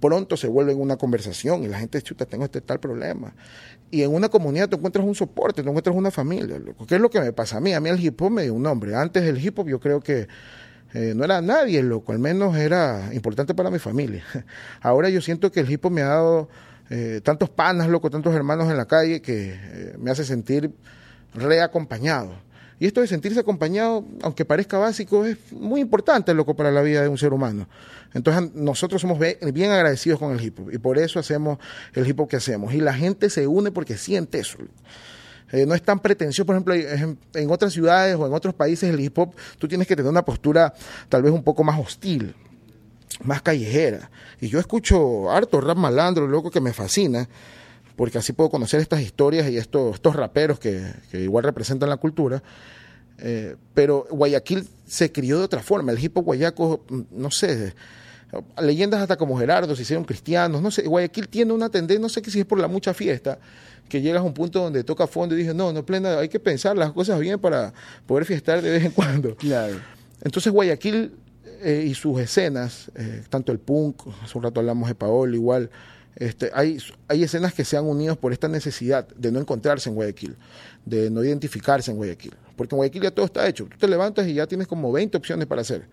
[0.00, 3.34] pronto se vuelve una conversación y la gente chuta, tengo este tal problema.
[3.90, 6.60] Y en una comunidad te encuentras un soporte, te encuentras una familia.
[6.88, 7.72] ¿Qué es lo que me pasa a mí?
[7.72, 8.94] A mí el hip hop me dio un nombre.
[8.94, 10.26] Antes el hip hop yo creo que
[10.92, 12.12] eh, no era nadie, loco.
[12.12, 14.24] Al menos era importante para mi familia.
[14.80, 16.48] Ahora yo siento que el hip hop me ha dado
[16.90, 20.72] eh, tantos panas, loco, tantos hermanos en la calle que eh, me hace sentir
[21.34, 22.34] reacompañado.
[22.78, 27.02] Y esto de sentirse acompañado, aunque parezca básico, es muy importante, loco, para la vida
[27.02, 27.68] de un ser humano.
[28.12, 31.58] Entonces nosotros somos bien agradecidos con el hip hop y por eso hacemos
[31.94, 32.74] el hip hop que hacemos.
[32.74, 34.58] Y la gente se une porque siente eso.
[35.52, 38.92] Eh, no es tan pretencioso, por ejemplo, en, en, otras ciudades o en otros países
[38.92, 40.74] el hip hop, tú tienes que tener una postura
[41.08, 42.34] tal vez un poco más hostil,
[43.22, 44.10] más callejera.
[44.40, 47.28] Y yo escucho harto rap malandro, loco, que me fascina,
[47.96, 52.42] porque así puedo conocer estas historias y estos, estos raperos que, igual representan la cultura.
[53.18, 55.92] Eh, pero Guayaquil se crió de otra forma.
[55.92, 57.74] El hip hop guayaco, mm, no sé,
[58.60, 62.22] leyendas hasta como Gerardo se hicieron cristianos, no sé, Guayaquil tiene una tendencia, no sé
[62.24, 63.38] si es por la mucha fiesta,
[63.88, 66.40] que llegas a un punto donde toca fondo y dices, no, no, plena, hay que
[66.40, 67.72] pensar las cosas bien para
[68.06, 69.36] poder fiestar de vez en cuando.
[69.36, 69.76] Claro.
[70.22, 71.12] Entonces Guayaquil
[71.62, 75.70] eh, y sus escenas, eh, tanto el punk, hace un rato hablamos de Paolo, igual,
[76.16, 80.34] este, hay, escenas que se han unido por esta necesidad de no encontrarse en Guayaquil,
[80.86, 82.34] de no identificarse en Guayaquil.
[82.56, 83.66] Porque en Guayaquil ya todo está hecho.
[83.66, 85.86] Tú te levantas y ya tienes como 20 opciones para hacer.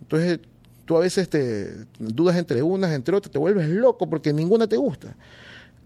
[0.00, 0.38] Entonces,
[0.84, 1.68] tú a veces te
[1.98, 5.16] dudas entre unas, entre otras, te vuelves loco porque ninguna te gusta.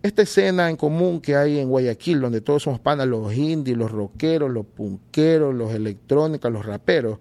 [0.03, 3.91] Esta escena en común que hay en Guayaquil, donde todos somos panas, los indies, los
[3.91, 7.19] rockeros, los punqueros, los electrónicos, los raperos,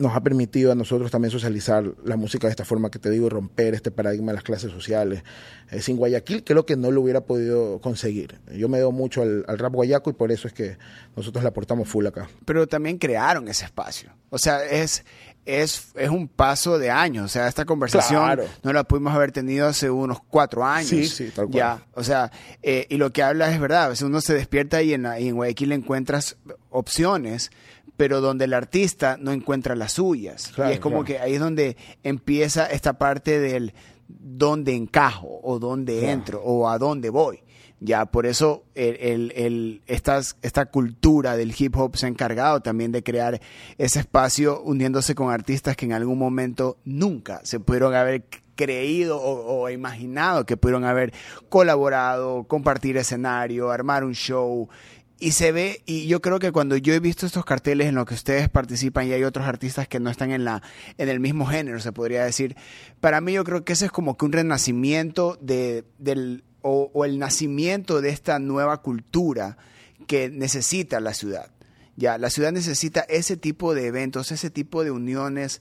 [0.00, 3.28] nos ha permitido a nosotros también socializar la música de esta forma que te digo,
[3.28, 5.22] romper este paradigma de las clases sociales.
[5.70, 8.40] Eh, sin Guayaquil creo que no lo hubiera podido conseguir.
[8.52, 10.78] Yo me debo mucho al, rap guayaco y por eso es que
[11.16, 12.28] nosotros le aportamos full acá.
[12.44, 14.10] Pero también crearon ese espacio.
[14.30, 15.04] O sea, es,
[15.44, 17.26] es, es un paso de años.
[17.26, 20.88] O sea, esta conversación no la pudimos haber tenido hace unos cuatro años.
[20.88, 21.56] Sí, sí, tal cual.
[21.56, 22.32] Ya, o sea,
[22.62, 23.84] eh, y lo que habla es verdad.
[23.84, 26.36] A veces uno se despierta y en, y en Guayaquil encuentras
[26.70, 27.50] opciones
[28.00, 30.54] pero donde el artista no encuentra las suyas.
[30.56, 33.74] y es como que ahí es donde empieza esta parte del
[34.08, 37.42] dónde encajo o dónde entro o a dónde voy.
[37.78, 43.02] Ya, por eso el, el, esta cultura del hip hop se ha encargado también de
[43.02, 43.38] crear
[43.76, 49.60] ese espacio uniéndose con artistas que en algún momento nunca se pudieron haber creído o,
[49.60, 51.12] o, imaginado que pudieron haber
[51.50, 54.70] colaborado, compartir escenario, armar un show
[55.20, 58.06] y se ve, y yo creo que cuando yo he visto estos carteles en los
[58.06, 60.62] que ustedes participan y hay otros artistas que no están en, la,
[60.96, 62.56] en el mismo género, se podría decir,
[63.00, 67.04] para mí yo creo que ese es como que un renacimiento de, del, o, o
[67.04, 69.58] el nacimiento de esta nueva cultura
[70.06, 71.50] que necesita la ciudad.
[71.96, 75.60] Ya, la ciudad necesita ese tipo de eventos, ese tipo de uniones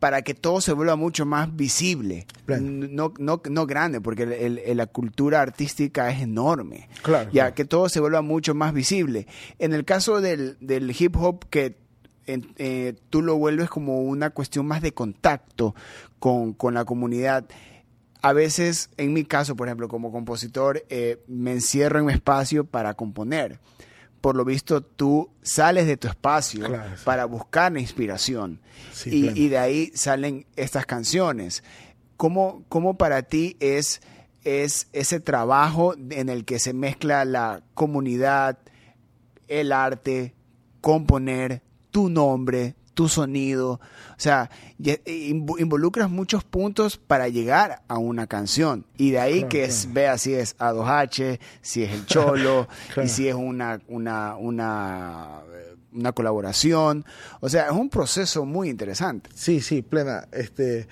[0.00, 4.26] para que todo se vuelva mucho más visible, no, no, no, grande, porque
[4.74, 9.26] la cultura artística es enorme, claro, ya que todo se vuelva mucho más visible.
[9.58, 11.76] En el caso del, del hip hop, que
[12.26, 15.74] eh, tú lo vuelves como una cuestión más de contacto
[16.18, 17.46] con, con, la comunidad.
[18.20, 22.64] A veces, en mi caso, por ejemplo, como compositor, eh, me encierro en mi espacio
[22.64, 23.60] para componer
[24.26, 26.66] por lo visto tú sales de tu espacio
[27.04, 28.60] para buscar la inspiración.
[29.04, 31.62] Y, de ahí salen estas canciones.
[32.16, 34.00] ¿Cómo, cómo para ti es,
[34.42, 38.58] es ese trabajo en el que se mezcla la comunidad,
[39.46, 40.34] el arte,
[40.80, 41.62] componer,
[41.92, 43.72] tu nombre, tu sonido.
[43.72, 44.50] O sea,
[45.04, 48.86] involucras muchos puntos para llegar a una canción.
[48.96, 52.66] Y de ahí que es, vea si es A2H, si es el Cholo,
[53.04, 55.42] y si es una, una, una,
[55.92, 57.04] una colaboración.
[57.40, 59.28] O sea, es un proceso muy interesante.
[59.34, 60.26] Sí, sí, plena.
[60.32, 60.88] Este,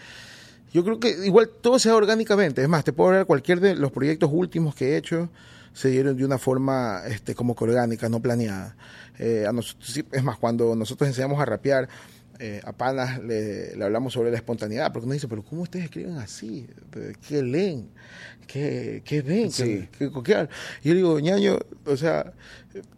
[0.75, 2.63] yo creo que igual todo se da orgánicamente.
[2.63, 5.31] Es más, te puedo hablar cualquier de los proyectos últimos que he hecho
[5.75, 8.77] se dieron de una forma este, como que orgánica, no planeada.
[9.19, 11.89] Eh, a nosotros, es más, cuando nosotros enseñamos a rapear,
[12.41, 16.17] eh, a Panas le, hablamos sobre la espontaneidad, porque nos dice, pero ¿cómo ustedes escriben
[16.17, 16.67] así?
[17.29, 17.91] ¿Qué leen?
[18.47, 19.51] ¿Qué, qué ven?
[19.51, 20.49] ¿Qué, qué,
[20.83, 22.33] Y yo digo, ñaño, o sea,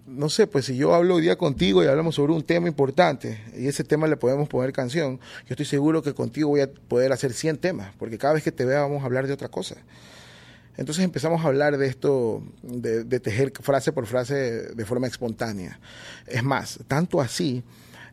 [0.07, 3.41] no sé, pues si yo hablo hoy día contigo y hablamos sobre un tema importante
[3.57, 7.13] y ese tema le podemos poner canción, yo estoy seguro que contigo voy a poder
[7.13, 9.77] hacer 100 temas, porque cada vez que te vea vamos a hablar de otra cosa.
[10.77, 14.35] Entonces empezamos a hablar de esto, de, tejer frase por frase
[14.75, 15.81] de forma espontánea.
[16.27, 17.63] Es más, tanto así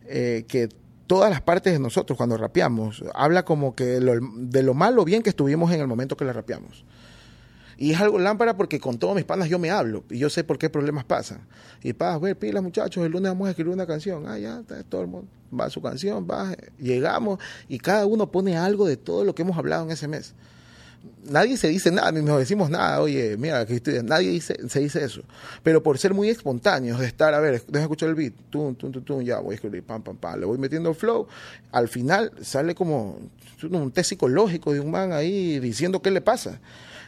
[0.05, 0.69] eh, que
[1.07, 5.29] todas las partes de nosotros cuando rapeamos habla como que de lo malo bien que
[5.29, 6.85] estuvimos en el momento que la rapeamos.
[7.75, 10.43] Y es algo lámpara porque con todos mis panas yo me hablo y yo sé
[10.45, 11.41] por qué problemas pasan.
[11.81, 14.25] Y para ver, pilas muchachos, el lunes vamos a escribir una canción.
[14.27, 15.27] Ah, ya, todo el mundo
[15.59, 19.57] va su canción, va, llegamos y cada uno pone algo de todo lo que hemos
[19.57, 20.33] hablado en ese mes
[21.29, 25.03] nadie se dice nada, ni nos decimos nada, oye, mira, que nadie dice, se dice
[25.03, 25.21] eso.
[25.61, 28.91] Pero por ser muy espontáneos, de estar, a ver, deja escuchar el beat, tum, tum,
[28.91, 31.27] tum, tum, ya voy a escribir, pam, pam, pam, le voy metiendo flow,
[31.71, 33.19] al final sale como
[33.61, 36.59] un test psicológico de un man ahí diciendo qué le pasa.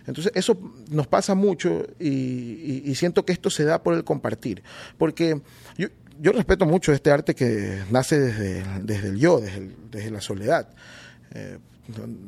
[0.07, 0.57] Entonces, eso
[0.91, 4.61] nos pasa mucho y, siento que esto se da por el compartir.
[4.97, 5.41] Porque
[5.77, 5.87] yo,
[6.19, 10.69] yo respeto mucho este arte que nace desde, desde el yo, desde, desde la soledad.
[11.33, 11.57] Eh,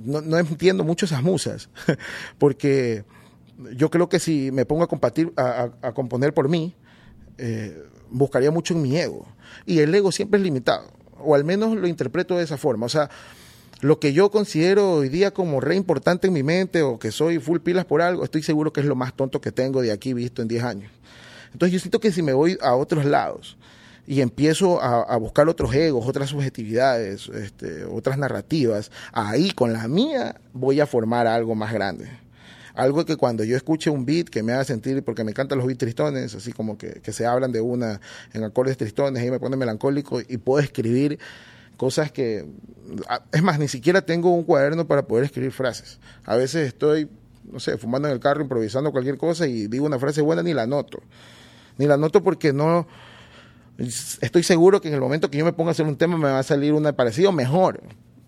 [0.06, 1.70] no, entiendo mucho esas musas,
[2.38, 3.04] porque
[3.76, 6.76] yo creo que si me pongo a, compartir, a, componer por mí,
[7.38, 9.28] eh, buscaría mucho en mi ego.
[9.66, 12.86] Y el ego siempre es limitado, o al menos lo interpreto de esa forma.
[12.86, 13.10] O sea,
[13.82, 17.40] lo que yo considero hoy día como re importante en mi mente o que soy
[17.40, 20.14] full pilas por algo, estoy seguro que es lo más tonto que tengo de aquí
[20.14, 20.92] visto en 10 años.
[21.54, 23.58] Entonces yo siento que si me voy a otros lados,
[24.08, 30.40] y empiezo a, buscar otros egos, otras subjetividades, este, otras narrativas, ahí con la mía
[30.54, 32.10] voy a formar algo más grande.
[32.74, 35.68] Algo que cuando yo escuche un beat que me haga sentir, porque me encantan los
[35.68, 38.00] beats tristones, así como que, se hablan de una
[38.34, 41.20] en acordes tristones, y me pone melancólico y puedo escribir
[41.76, 42.46] cosas que,
[43.34, 46.00] es más, ni siquiera tengo un cuaderno para poder escribir frases.
[46.24, 47.10] A veces estoy,
[47.52, 50.54] no sé, fumando en el carro, improvisando cualquier cosa y digo una frase buena ni
[50.54, 51.02] la noto.
[51.78, 52.88] Ni la noto porque no,
[53.78, 56.30] estoy seguro que en el momento que yo me ponga a hacer un tema me
[56.30, 57.82] va a salir una parecido mejor,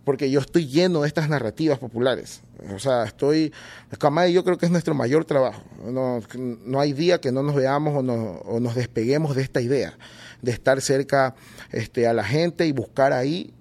[0.03, 2.41] porque yo estoy lleno de estas narrativas populares.
[2.73, 3.53] O sea, estoy,
[3.91, 5.61] y yo creo que es nuestro mayor trabajo.
[5.85, 9.61] No, no hay día que no nos veamos o, no, o nos despeguemos de esta
[9.61, 9.97] idea,
[10.41, 11.35] de estar cerca
[11.71, 13.53] este, a la gente y buscar ahí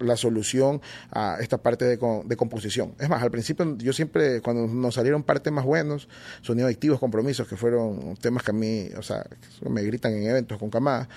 [0.00, 0.80] la solución
[1.10, 2.94] a esta parte de, de, composición.
[2.98, 6.08] Es más, al principio yo siempre, cuando nos salieron partes más buenos,
[6.42, 9.26] sonidos adictivos, compromisos, que fueron temas que a mí, o sea,
[9.68, 11.08] me gritan en eventos con Camada,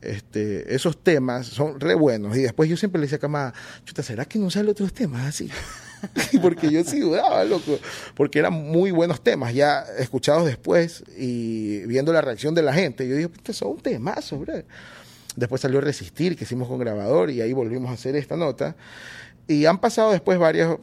[0.00, 2.36] este, esos temas son re buenos.
[2.36, 3.54] Y después yo siempre le decía a Camada,
[3.84, 5.50] chuta, ¿será que no sale otros temas así?
[6.42, 7.78] porque yo sí dudaba, loco,
[8.14, 13.08] porque eran muy buenos temas, ya escuchados después y viendo la reacción de la gente.
[13.08, 14.62] Yo dije, son un temazo, bro.
[15.36, 18.76] Después salió Resistir, que hicimos con grabador, y ahí volvimos a hacer esta nota.
[19.46, 20.76] Y han pasado después varias,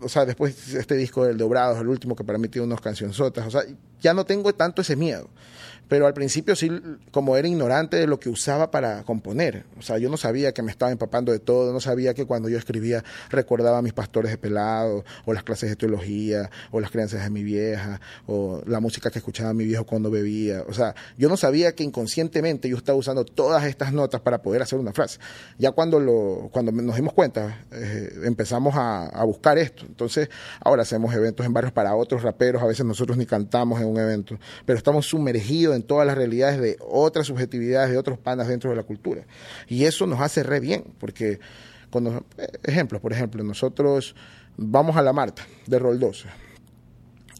[0.00, 3.46] o sea, después este disco del Dobrados, el último que para mí tiene unas cancionzotas,
[3.46, 3.62] o sea,
[4.00, 5.28] ya no tengo tanto ese miedo
[5.88, 6.70] pero al principio sí,
[7.10, 10.62] como era ignorante de lo que usaba para componer, o sea, yo no sabía que
[10.62, 14.30] me estaba empapando de todo, no sabía que cuando yo escribía recordaba a mis pastores
[14.30, 18.80] de pelado, o las clases de teología, o las creencias de mi vieja, o la
[18.80, 22.76] música que escuchaba mi viejo cuando bebía, o sea, yo no sabía que inconscientemente yo
[22.76, 25.18] estaba usando todas estas notas para poder hacer una frase.
[25.58, 30.28] Ya cuando, lo, cuando nos dimos cuenta, eh, empezamos a, a buscar esto, entonces
[30.60, 33.98] ahora hacemos eventos en barrios para otros raperos, a veces nosotros ni cantamos en un
[33.98, 38.70] evento, pero estamos sumergidos en todas las realidades de otras subjetividades, de otros panas dentro
[38.70, 39.24] de la cultura.
[39.68, 41.40] Y eso nos hace re bien, porque,
[41.90, 44.14] cuando, eh, ejemplos, por ejemplo, nosotros
[44.56, 46.28] vamos a la Marta de Rol 12.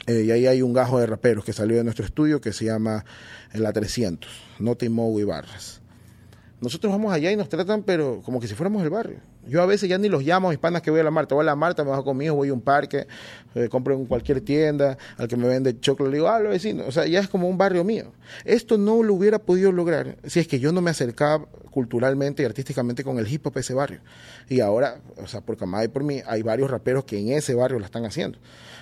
[0.07, 2.65] Eh, y ahí hay un gajo de raperos que salió de nuestro estudio que se
[2.65, 3.05] llama
[3.53, 5.81] La 300, Notimo y Barras.
[6.61, 9.21] Nosotros vamos allá y nos tratan, pero como que si fuéramos el barrio.
[9.49, 11.35] Yo a veces ya ni los llamo a mis panas que voy a la Marta.
[11.35, 13.07] Voy a la Marta, me bajo conmigo, voy a un parque,
[13.55, 16.87] eh, compro en cualquier tienda, al que me vende chocolate, le digo, ah, los vecinos.
[16.87, 18.13] O sea, ya es como un barrio mío.
[18.45, 22.47] Esto no lo hubiera podido lograr si es que yo no me acercaba culturalmente y
[22.47, 24.01] artísticamente con el hip hop ese barrio.
[24.49, 27.55] Y ahora, o sea, por Camada y por mí, hay varios raperos que en ese
[27.55, 28.39] barrio lo están haciendo.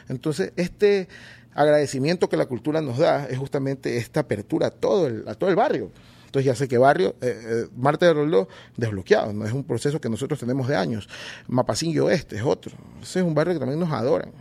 [0.09, 1.09] Entonces, este
[1.55, 5.50] agradecimiento que la cultura nos da es justamente esta apertura a todo el, a todo
[5.50, 5.90] el barrio.
[6.37, 8.46] Entonces ya sé que barrio, eh, eh, Marte de Roldó,
[8.77, 11.09] desbloqueado, no es un proceso que nosotros tenemos de años.
[11.46, 12.77] Mapacillo Este es otro.
[13.01, 14.33] Ese es un barrio que también nos adoran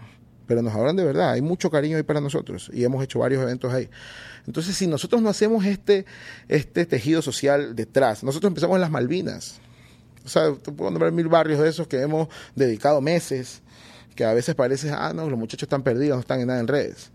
[0.45, 3.41] pero nos adoran de verdad, hay mucho cariño ahí para nosotros y hemos hecho varios
[3.41, 3.89] eventos ahí.
[4.45, 6.05] Entonces, si nosotros no hacemos este,
[6.47, 9.59] este tejido social detrás, nosotros empezamos en las Malvinas,
[10.23, 13.63] o sea, puedo nombrar mil barrios de esos que hemos dedicado meses,
[14.13, 16.67] que a veces parece, ah, no, los muchachos están perdidos, no están en nada en
[16.67, 17.09] redes.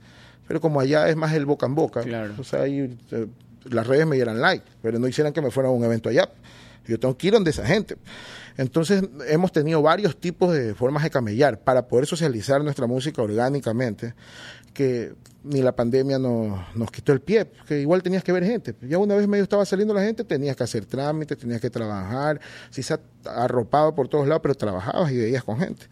[0.49, 2.35] Pero como allá es más el boca en boca, claro.
[2.37, 2.97] o sea, eh,
[3.64, 6.29] las redes me dieran like, pero no hicieran que me fuera a un evento allá.
[6.87, 7.96] Yo tengo que ir donde esa gente.
[8.57, 14.14] Entonces hemos tenido varios tipos de formas de camellar para poder socializar nuestra música orgánicamente,
[14.75, 18.75] que ni la pandemia nos, quitó el pie, que igual tenías que ver gente.
[18.83, 22.40] Ya una vez medio estaba saliendo la gente, tenías que hacer trámites, tenías que trabajar,
[22.70, 25.87] si se arropado por todos lados, pero trabajabas y veías con gente.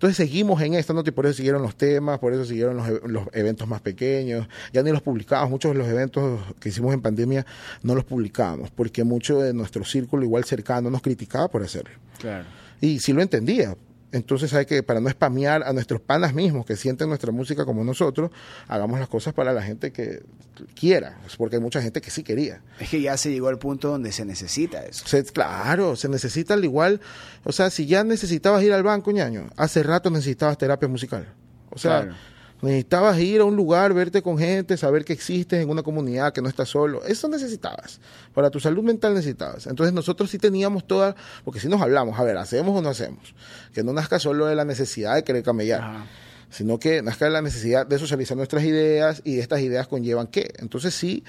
[0.00, 2.88] Entonces seguimos en esta nota y por eso siguieron los temas, por eso siguieron los,
[2.88, 6.94] e- los eventos más pequeños, ya ni los publicábamos, muchos de los eventos que hicimos
[6.94, 7.44] en pandemia
[7.82, 11.90] no los publicábamos, porque mucho de nuestro círculo igual cercano nos criticaba por hacerlo.
[12.18, 12.46] Claro.
[12.80, 13.76] Y sí lo entendía.
[14.12, 17.84] Entonces hay que, para no spamear a nuestros panas mismos que sienten nuestra música como
[17.84, 18.30] nosotros,
[18.66, 20.22] hagamos las cosas para la gente que
[20.74, 22.60] quiera, porque hay mucha gente que sí quería.
[22.80, 25.06] Es que ya se llegó al punto donde se necesita eso.
[25.06, 27.00] Se- claro, se necesita al igual,
[27.44, 31.32] o sea, si ya necesitabas ir al banco, ñaño, hace rato necesitabas terapia musical.
[31.70, 32.16] O sea, Claro.
[32.62, 36.42] Necesitabas ir a un lugar, verte con gente, saber que existes en una comunidad, que
[36.42, 37.04] no estás solo.
[37.04, 38.00] Eso necesitabas.
[38.34, 39.66] Para tu salud mental necesitabas.
[39.66, 43.34] Entonces nosotros sí teníamos toda, porque si nos hablamos, a ver, ¿hacemos o no hacemos?
[43.72, 46.06] Que no nazca solo de la necesidad de querer camellar Ajá.
[46.50, 50.52] sino que nazca de la necesidad de socializar nuestras ideas y estas ideas conllevan qué.
[50.58, 51.24] Entonces sí,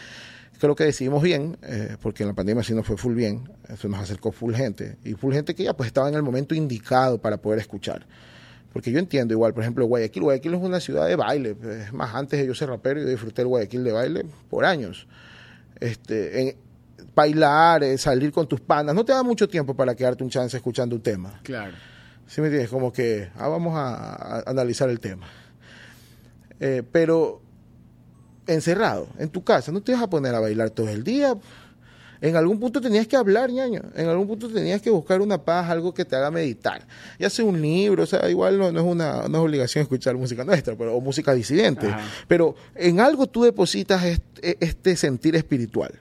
[0.62, 3.88] creo que decidimos bien, eh, porque en la pandemia sí nos fue full bien, eso
[3.88, 7.20] nos acercó full gente, y full gente que ya pues estaba en el momento indicado
[7.20, 8.06] para poder escuchar.
[8.74, 11.94] Porque yo entiendo igual, por ejemplo, Guayaquil, Guayaquil es una ciudad de baile, pues, es
[11.94, 15.08] más, antes de yo ser rapero, yo disfruté el Guayaquil de baile por años.
[15.80, 16.56] Este, en,
[17.14, 20.56] bailar, eh, salir con tus panas, no te da mucho tiempo para quedarte un chance
[20.56, 21.42] escuchando un tema.
[21.44, 21.74] Claro.
[22.28, 22.70] ¿Sí me entiendes?
[22.70, 25.28] Como que, ah, vamos a, a analizar el tema.
[26.60, 27.42] Eh, pero
[28.48, 31.36] encerrado, en tu casa, no te vas a poner a bailar todo el día.
[32.22, 33.82] En algún punto tenías que hablar, ñaño.
[33.96, 36.86] En algún punto tenías que buscar una paz, algo que te haga meditar.
[37.18, 40.16] Ya sea un libro, o sea, igual no, no es una no es obligación escuchar
[40.16, 41.88] música nuestra, pero, o música disidente.
[41.88, 42.00] Ajá.
[42.28, 45.94] Pero en algo tú depositas este, este sentir espiritual.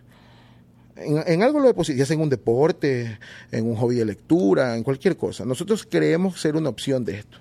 [0.97, 3.19] En, en algo lo depositas, ya sea en un deporte,
[3.51, 5.47] en un hobby de lectura, en cualquier cosa.
[5.47, 7.39] Nosotros creemos ser una opción de esto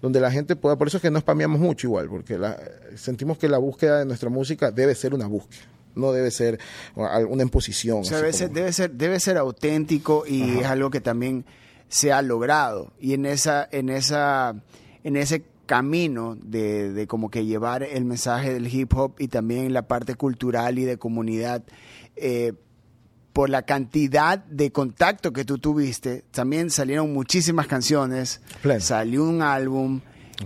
[0.00, 2.56] donde la gente pueda, por eso es que no spameamos mucho igual, porque la-
[2.96, 5.62] sentimos que la búsqueda de nuestra música debe ser una búsqueda,
[5.98, 6.58] no debe ser
[6.94, 8.00] una imposición.
[8.00, 11.44] O sea, debe como- ser, debe ser, debe ser auténtico y es algo que también
[11.88, 12.92] se ha logrado.
[13.00, 14.54] Y en esa, en esa,
[15.04, 19.72] en ese camino de, de como que llevar el mensaje del hip hop y también
[19.74, 21.62] la parte cultural y de comunidad,
[22.16, 22.54] eh,
[23.34, 28.80] por la cantidad de contacto que tú tuviste, también salieron muchísimas canciones, Pleno.
[28.80, 30.00] salió un álbum.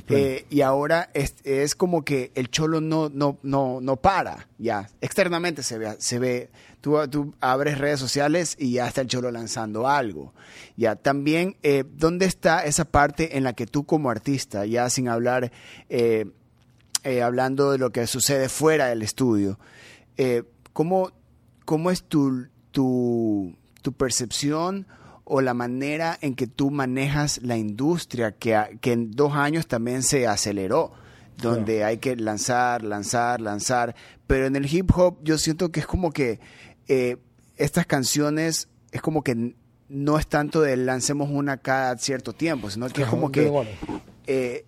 [0.08, 4.88] Eh, y ahora es, es como que el cholo no, no, no, no para, ya.
[5.00, 6.50] Externamente se ve, se ve
[6.80, 10.32] tú, tú abres redes sociales y ya está el cholo lanzando algo.
[10.76, 15.08] Ya, también, eh, ¿dónde está esa parte en la que tú como artista, ya sin
[15.08, 15.52] hablar,
[15.90, 16.26] eh,
[17.04, 19.58] eh, hablando de lo que sucede fuera del estudio,
[20.16, 21.10] eh, ¿cómo,
[21.64, 24.86] cómo es tu, tu, tu percepción
[25.34, 30.02] o la manera en que tú manejas la industria que, que en dos años también
[30.02, 30.92] se aceleró?
[31.40, 33.96] donde hay que lanzar, lanzar, lanzar.
[34.26, 36.38] Pero en el hip hop yo siento que es como que
[36.86, 37.16] eh,
[37.56, 39.54] estas canciones es como que
[39.88, 43.50] no es tanto de lancemos una cada cierto tiempo, sino que es como que
[44.26, 44.66] eh,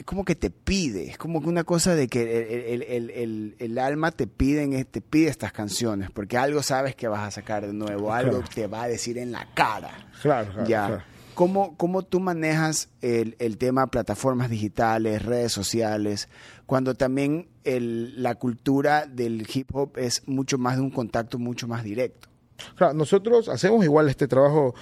[0.00, 3.78] es como que te pide, es como que una cosa de que el, el- el-
[3.78, 7.66] alma te pide, en- te pide estas canciones, porque algo sabes que vas a sacar
[7.66, 8.48] de nuevo, algo Claro.
[8.54, 9.90] te va a decir en la cara.
[10.22, 10.86] Claro, claro, ya.
[10.86, 11.02] claro.
[11.34, 16.28] ¿Cómo, ¿Cómo tú manejas el, el tema plataformas digitales, redes sociales,
[16.64, 21.68] cuando también el- la cultura del hip hop es mucho más de un contacto mucho
[21.68, 22.28] más directo?
[22.76, 24.74] Claro, nosotros hacemos igual este trabajo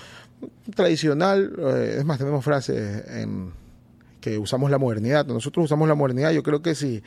[0.74, 3.52] tradicional, eh, es más, tenemos frases en
[4.20, 5.26] que usamos la modernidad.
[5.26, 7.02] Nosotros usamos la modernidad, yo creo que si,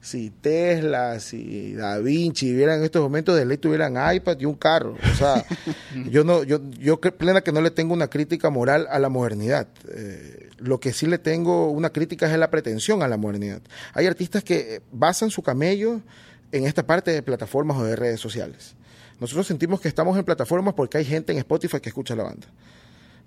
[0.00, 4.54] si Tesla, si Da Vinci vieran en estos momentos de ley tuvieran iPad y un
[4.54, 4.96] carro.
[5.12, 5.44] O sea,
[6.10, 9.68] yo no, yo, yo plena que no le tengo una crítica moral a la modernidad.
[9.90, 13.62] Eh, lo que sí le tengo una crítica es la pretensión a la modernidad.
[13.94, 16.00] Hay artistas que eh, basan su camello
[16.52, 18.74] en esta parte de plataformas o de redes sociales.
[19.20, 22.46] Nosotros sentimos que estamos en plataformas porque hay gente en Spotify que escucha la banda.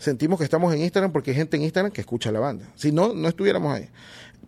[0.01, 2.65] Sentimos que estamos en Instagram porque hay gente en Instagram que escucha la banda.
[2.75, 3.87] Si no, no estuviéramos ahí.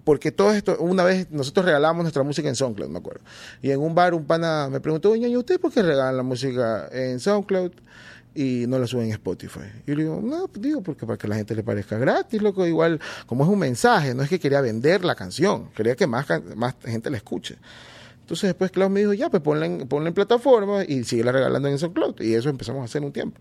[0.04, 3.22] Porque todo esto, una vez nosotros regalamos nuestra música en SoundCloud, me acuerdo.
[3.62, 6.24] Y en un bar un pana me preguntó, oye, ¿y usted por qué regalan la
[6.24, 7.72] música en SoundCloud
[8.34, 9.60] y no la suben en Spotify?
[9.86, 12.42] Y yo le digo, no, pues digo, porque para que la gente le parezca gratis,
[12.42, 16.08] loco, igual, como es un mensaje, no es que quería vender la canción, quería que
[16.08, 17.58] más, más gente la escuche.
[18.22, 21.78] Entonces después Klaus me dijo, ya, pues ponla en, en plataforma y sigue regalando en
[21.78, 22.22] SoundCloud.
[22.22, 23.40] Y eso empezamos a hacer un tiempo.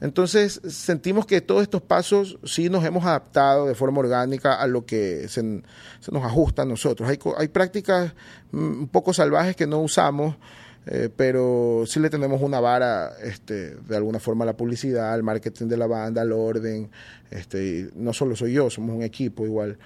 [0.00, 4.84] Entonces sentimos que todos estos pasos sí nos hemos adaptado de forma orgánica a lo
[4.84, 7.08] que se, nos ajusta a nosotros.
[7.08, 8.12] Hay, hay prácticas
[8.52, 10.36] mm, un poco salvajes que no usamos,
[10.84, 15.22] eh, pero sí le tenemos una vara este, de alguna forma a la publicidad, al
[15.22, 16.90] marketing de la banda, al orden.
[17.30, 19.78] Este, y no solo soy yo, somos un equipo igual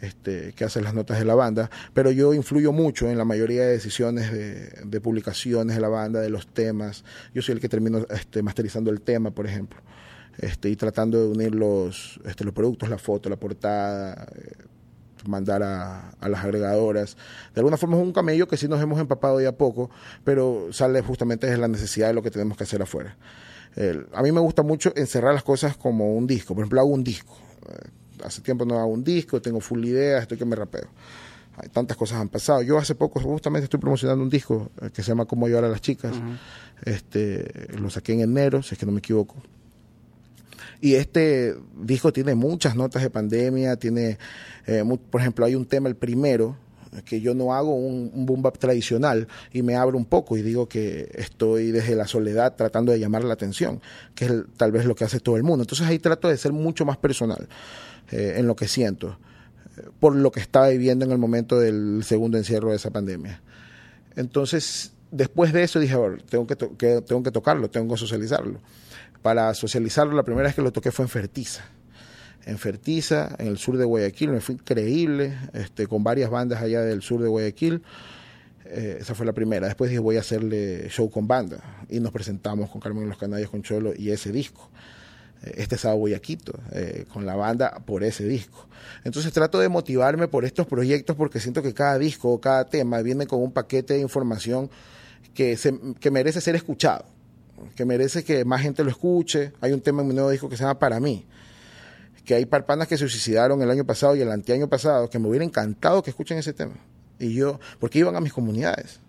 [0.00, 3.62] este, que hace las notas de la banda, pero yo influyo mucho en la mayoría
[3.62, 7.04] de decisiones de, de publicaciones de la banda, de los temas.
[7.34, 9.80] Yo soy el que termino este, masterizando el tema, por ejemplo.
[10.38, 14.52] este, y tratando de unir los, este, los productos, la foto, la portada, eh,
[15.26, 17.16] mandar a, las agregadoras.
[17.54, 19.90] De alguna forma es un camello que sí nos hemos empapado ya a poco,
[20.24, 23.16] pero sale justamente de la necesidad de lo que tenemos que hacer afuera.
[24.12, 26.54] A mí me gusta mucho encerrar las cosas como un disco.
[26.54, 27.36] Por ejemplo, hago un disco.
[28.24, 30.88] Hace tiempo no hago un disco, tengo full ideas, estoy que me rapeo.
[31.56, 32.62] Hay tantas cosas han pasado.
[32.62, 35.68] Yo hace poco justamente estoy promocionando un disco eh, que se llama Cómo ayudar a
[35.68, 36.16] las chicas.
[36.16, 36.38] Uh -huh.
[36.84, 39.34] Este, lo saqué en enero, si es que no me equivoco.
[40.80, 44.18] Y este disco tiene muchas notas de pandemia, tiene,
[44.66, 46.56] eh, muy, por ejemplo, hay un tema, el primero,
[47.04, 50.42] que yo no hago un, un boom bap tradicional y me abro un poco y
[50.42, 53.80] digo que estoy desde la soledad tratando de llamar la atención,
[54.14, 55.64] que es el, tal vez lo que hace todo el mundo.
[55.64, 57.48] Entonces ahí trato de ser mucho más personal
[58.10, 59.18] eh, en lo que siento,
[59.76, 63.40] eh, por lo que estaba viviendo en el momento del segundo encierro de esa pandemia.
[64.16, 68.60] Entonces, después de eso dije, ver, tengo que, que, tengo que tocarlo, tengo que socializarlo.
[69.22, 71.64] Para socializarlo, la primera vez que lo toqué fue en Fertiza
[72.48, 76.80] en Fertiza, en el sur de Guayaquil, me fue increíble, este, con varias bandas allá
[76.80, 77.82] del sur de Guayaquil.
[78.64, 79.66] Eh, esa fue la primera.
[79.66, 81.84] Después dije, voy a hacerle show con banda.
[81.90, 84.70] Y nos presentamos con Carmen Los Canallas, con Cholo y ese disco.
[85.42, 88.66] Este sábado voy a Quito, eh, con la banda por ese disco.
[89.04, 93.26] Entonces trato de motivarme por estos proyectos porque siento que cada disco cada tema viene
[93.26, 94.70] con un paquete de información
[95.34, 97.04] que, se, que merece ser escuchado,
[97.76, 99.52] que merece que más gente lo escuche.
[99.60, 101.26] Hay un tema en mi nuevo disco que se llama Para mí
[102.28, 105.28] que hay parpanas que se suicidaron el año pasado y el anteaño pasado, que me
[105.28, 106.74] hubiera encantado que escuchen ese tema.
[107.18, 109.00] Y yo, porque iban a mis comunidades.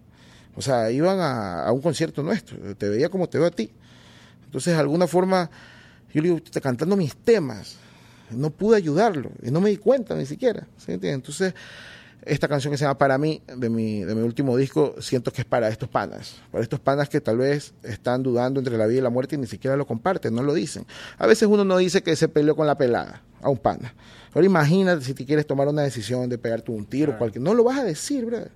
[0.55, 2.57] O sea, iban a, a un concierto nuestro.
[2.77, 3.73] Te veía como te veo a ti.
[4.45, 5.51] Entonces, de alguna forma,
[6.13, 7.77] yo le digo, te cantando mis temas.
[8.31, 9.31] No pude ayudarlo.
[9.41, 10.67] Y no me di cuenta ni siquiera.
[10.77, 11.53] ¿sí Entonces,
[12.23, 15.41] esta canción que se llama Para mí, de mi, de mi último disco, siento que
[15.41, 16.35] es para estos panas.
[16.51, 19.39] Para estos panas que tal vez están dudando entre la vida y la muerte y
[19.39, 20.85] ni siquiera lo comparten, no lo dicen.
[21.17, 23.93] A veces uno no dice que se peleó con la pelada a un pana.
[24.33, 27.19] Ahora imagínate si te quieres tomar una decisión de pegarte un tiro, claro.
[27.19, 27.43] cualquier.
[27.43, 28.51] No lo vas a decir, brother.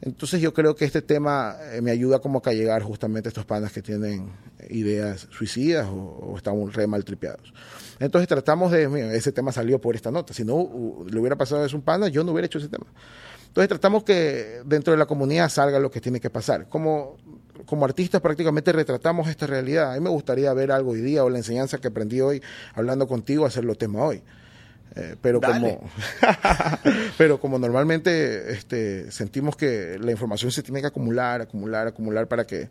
[0.00, 3.30] Entonces yo creo que este tema eh, me ayuda como que a llegar justamente a
[3.30, 4.30] estos panas que tienen
[4.70, 7.52] ideas suicidas o, o están re mal tripeados.
[7.98, 11.64] Entonces tratamos de, mira, ese tema salió por esta nota, si no le hubiera pasado
[11.64, 12.86] a un pana, yo no hubiera hecho ese tema.
[13.48, 16.68] Entonces tratamos que dentro de la comunidad salga lo que tiene que pasar.
[16.68, 17.16] Como,
[17.66, 19.92] como artistas prácticamente retratamos esta realidad.
[19.92, 22.42] A mí me gustaría ver algo hoy día o la enseñanza que aprendí hoy
[22.74, 24.22] hablando contigo, hacerlo tema hoy.
[24.96, 25.90] Eh, pero como
[27.18, 32.46] pero como normalmente este, sentimos que la información se tiene que acumular, acumular, acumular para
[32.46, 32.68] que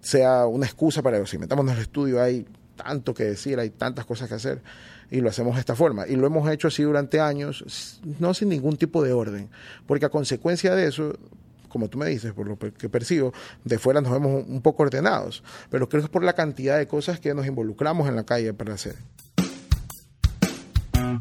[0.00, 4.06] sea una excusa para si metamos en el estudio hay tanto que decir, hay tantas
[4.06, 4.62] cosas que hacer
[5.10, 6.06] y lo hacemos de esta forma.
[6.06, 9.50] Y lo hemos hecho así durante años, no sin ningún tipo de orden,
[9.86, 11.18] porque a consecuencia de eso,
[11.68, 13.32] como tú me dices, por lo que percibo,
[13.64, 16.86] de fuera nos vemos un poco ordenados, pero creo que es por la cantidad de
[16.86, 18.96] cosas que nos involucramos en la calle para hacer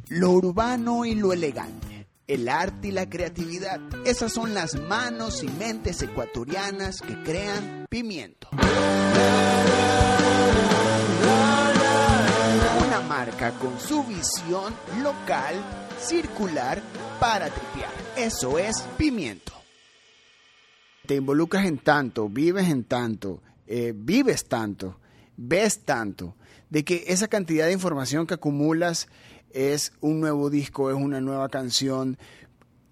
[0.09, 3.79] lo urbano y lo elegante, el arte y la creatividad.
[4.05, 8.49] Esas son las manos y mentes ecuatorianas que crean pimiento.
[12.85, 15.55] Una marca con su visión local,
[15.99, 16.81] circular,
[17.19, 17.91] para tripear.
[18.17, 19.53] Eso es pimiento.
[21.05, 24.99] Te involucras en tanto, vives en tanto, eh, vives tanto,
[25.35, 26.35] ves tanto,
[26.69, 29.07] de que esa cantidad de información que acumulas
[29.53, 32.17] es un nuevo disco, es una nueva canción.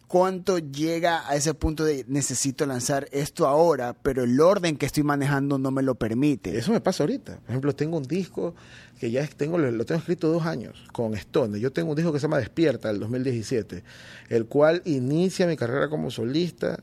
[0.07, 5.03] ¿Cuánto llega a ese punto de necesito lanzar esto ahora, pero el orden que estoy
[5.03, 6.57] manejando no me lo permite?
[6.57, 7.39] Eso me pasa ahorita.
[7.39, 8.55] Por ejemplo, tengo un disco
[8.99, 11.59] que ya tengo, lo tengo escrito dos años con Stone.
[11.59, 13.83] Yo tengo un disco que se llama Despierta, del 2017,
[14.29, 16.79] el cual inicia mi carrera como solista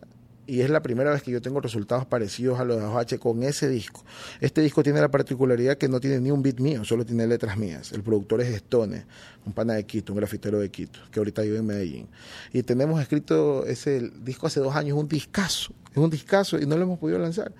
[0.46, 3.42] y es la primera vez que yo tengo resultados parecidos a los de H con
[3.42, 4.04] ese disco.
[4.40, 7.56] Este disco tiene la particularidad que no tiene ni un beat mío, solo tiene letras
[7.56, 7.92] mías.
[7.92, 9.06] El productor es Stone,
[9.46, 12.08] un pana de Quito, un grafitero de Quito, que ahorita vive en Medellín.
[12.52, 16.76] Y tenemos escrito ese disco hace dos años, un discazo, es un discazo y no
[16.76, 17.52] lo hemos podido lanzar.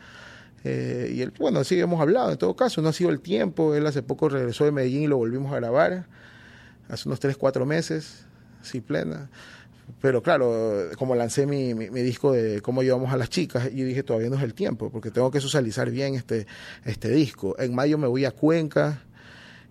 [0.62, 3.74] Eh, y él, bueno, así hemos hablado, en todo caso, no ha sido el tiempo.
[3.74, 6.06] Él hace poco regresó de Medellín y lo volvimos a grabar,
[6.88, 8.24] hace unos tres, cuatro meses,
[8.62, 9.30] sí, plena
[10.00, 13.82] pero claro, como lancé mi, mi, mi, disco de cómo llevamos a las chicas, y
[13.82, 16.46] dije todavía no es el tiempo, porque tengo que socializar bien este,
[16.84, 17.56] este disco.
[17.58, 19.02] En mayo me voy a Cuenca,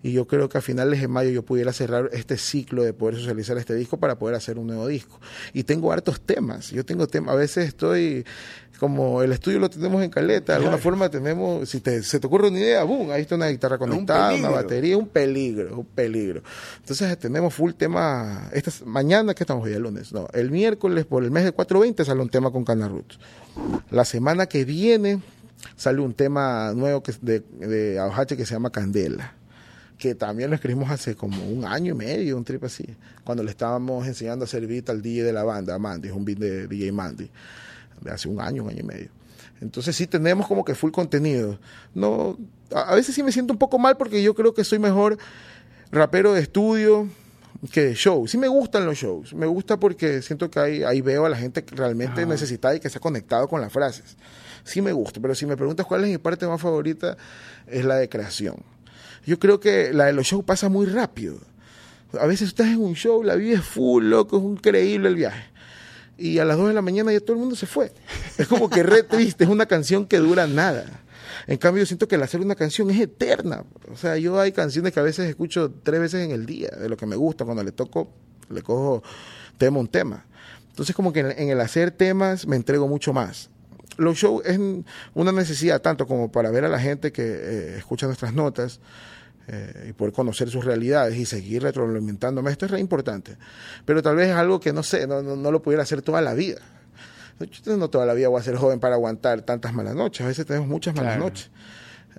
[0.04, 3.16] y yo creo que a finales de mayo yo pudiera cerrar este ciclo de poder
[3.16, 5.18] socializar este disco para poder hacer un nuevo disco.
[5.54, 8.26] Y tengo hartos temas, yo tengo temas, a veces estoy,
[8.78, 12.26] como el estudio lo tenemos en caleta, de alguna forma tenemos, si te, se te
[12.26, 15.86] ocurre una idea, boom, ahí está una guitarra conectada, un una batería, un peligro, un
[15.86, 16.42] peligro.
[16.80, 21.24] Entonces tenemos full tema, esta, mañana que estamos hoy, el lunes, no, el miércoles por
[21.24, 23.18] el mes de 420 sale un tema con Cana Roots.
[23.90, 25.22] La semana que viene
[25.76, 27.98] sale un tema nuevo que, de, de
[28.36, 29.32] que se llama Candela
[30.04, 32.84] que también lo escribimos hace como un año y medio, un trip así,
[33.24, 36.26] cuando le estábamos enseñando a hacer beat al DJ de la banda, Mandy, es un
[36.26, 37.30] beat de DJ Mandy,
[38.02, 39.08] de hace un año, un año y medio.
[39.62, 41.58] Entonces sí tenemos como que full contenido.
[41.94, 42.36] No,
[42.74, 45.16] a veces sí me siento un poco mal porque yo creo que soy mejor
[45.90, 47.08] rapero de estudio
[47.72, 48.28] que de show.
[48.28, 49.32] Sí me gustan los shows.
[49.32, 52.80] Me gusta porque siento que ahí, ahí veo a la gente que realmente necesita y
[52.80, 54.18] que ha conectado con las frases.
[54.64, 57.16] Sí me gusta, pero si me preguntas cuál es mi parte más favorita,
[57.66, 58.56] es la de creación.
[59.26, 61.38] Yo creo que la de los shows pasa muy rápido.
[62.18, 65.54] A veces estás en un show, la vida es full, loco, es increíble el viaje
[66.16, 67.92] y a las 2 de la mañana ya todo el mundo se fue.
[68.38, 70.86] Es como que re triste, es una canción que dura nada.
[71.46, 73.64] En cambio, yo siento que el hacer una canción es eterna.
[73.92, 76.88] O sea, yo hay canciones que a veces escucho tres veces en el día, de
[76.88, 77.44] lo que me gusta.
[77.44, 78.08] Cuando le toco,
[78.48, 79.02] le cojo
[79.58, 80.24] tema un tema.
[80.70, 83.50] Entonces, como que en el hacer temas me entrego mucho más.
[83.96, 84.58] Los shows es
[85.14, 88.80] una necesidad tanto como para ver a la gente que eh, escucha nuestras notas,
[89.46, 92.50] eh, y poder conocer sus realidades y seguir retroalimentándome.
[92.50, 93.36] Esto es re importante.
[93.84, 96.32] Pero tal vez es algo que no sé, no, no, lo pudiera hacer toda la
[96.32, 96.60] vida.
[97.62, 100.24] Yo no toda la vida voy a ser joven para aguantar tantas malas noches.
[100.24, 101.50] A veces tenemos muchas malas noches.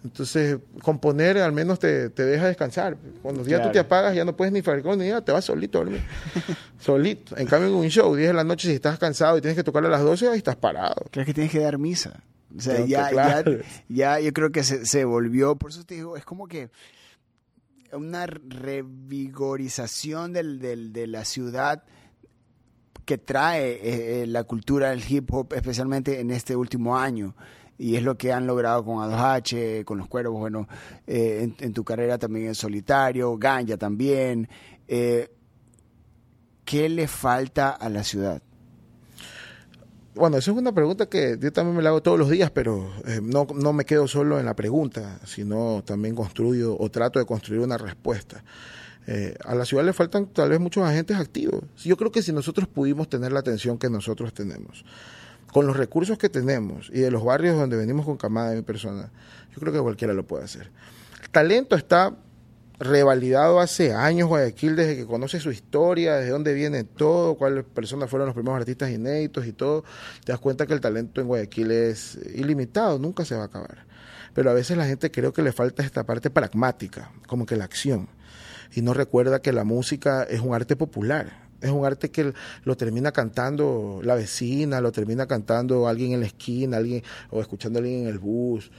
[0.05, 2.95] Entonces, componer al menos te, te deja descansar.
[3.23, 5.79] Cuando ya tú te apagas, ya no puedes ni fabricar ni nada, te vas solito
[5.79, 6.03] a dormir.
[6.79, 7.35] solito.
[7.37, 9.63] En cambio, en un show, 10 de la noche, si estás cansado y tienes que
[9.63, 11.07] tocar a las 12, ahí estás parado.
[11.09, 12.21] ¿Crees que tienes que dar misa?
[12.55, 13.43] O sea, ya, ya,
[13.89, 16.69] ya, yo creo que se, se volvió, por eso te digo, es como que
[17.91, 21.81] una revigorización del, de la ciudad
[23.05, 27.35] que trae eh, eh, la cultura del hip hop, especialmente en este último año.
[27.77, 30.67] Y es lo que han logrado con A2H, con los cuervos, bueno,
[31.07, 34.47] eh, en, tu carrera también en solitario, Ganja también.
[36.65, 38.41] ¿Qué le falta a la ciudad?
[40.15, 42.89] Bueno, esa es una pregunta que yo también me la hago todos los días, pero
[43.05, 47.25] eh, no, no me quedo solo en la pregunta, sino también construyo o trato de
[47.25, 48.41] construir una respuesta.
[49.07, 51.63] Eh, a la ciudad le faltan tal vez muchos agentes activos.
[51.83, 54.85] Yo creo que si nosotros pudimos tener la atención que nosotros tenemos,
[55.55, 58.61] con los recursos que tenemos y de los barrios donde venimos con camada de mi
[58.61, 59.09] persona,
[59.53, 60.69] yo creo que cualquiera lo puede hacer.
[61.23, 62.13] El talento está
[62.77, 68.09] revalidado hace años Guayaquil desde que conoce su historia, desde dónde viene todo, cuáles personas
[68.09, 69.85] fueron los primeros artistas inéditos y todo,
[70.25, 73.85] te das cuenta que el talento en Guayaquil es ilimitado, nunca se va a acabar.
[74.33, 77.63] Pero a veces la gente creo que le falta esta parte pragmática, como que la
[77.63, 78.09] acción,
[78.73, 81.44] y no recuerda que la música es un arte popular.
[81.61, 82.33] Es un arte que
[82.63, 87.79] lo termina cantando la vecina, lo termina cantando alguien en la esquina, alguien o escuchando
[87.79, 88.71] a alguien en el bus.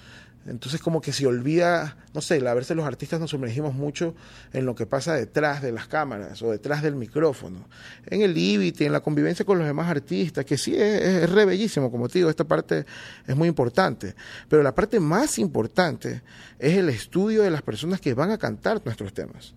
[0.48, 4.14] Entonces como que se olvida, no sé, a veces los artistas nos sumergimos mucho
[4.52, 7.68] en lo que pasa detrás de las cámaras o detrás del micrófono,
[8.06, 11.90] en el límite, en la convivencia con los demás artistas, que sí es, re bellísimo,
[11.90, 12.86] como te digo, esta parte
[13.26, 14.14] es muy importante,
[14.48, 16.22] pero la parte más importante
[16.58, 19.54] es el estudio de las personas que van a cantar nuestros temas.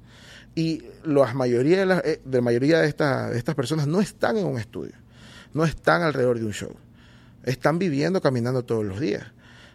[0.55, 4.57] Y la mayoría de, la, eh, mayoría de, de estas personas no están en un
[4.57, 4.93] estudio,
[5.53, 6.75] no están alrededor de un show,
[7.43, 9.31] están viviendo, caminando todos los días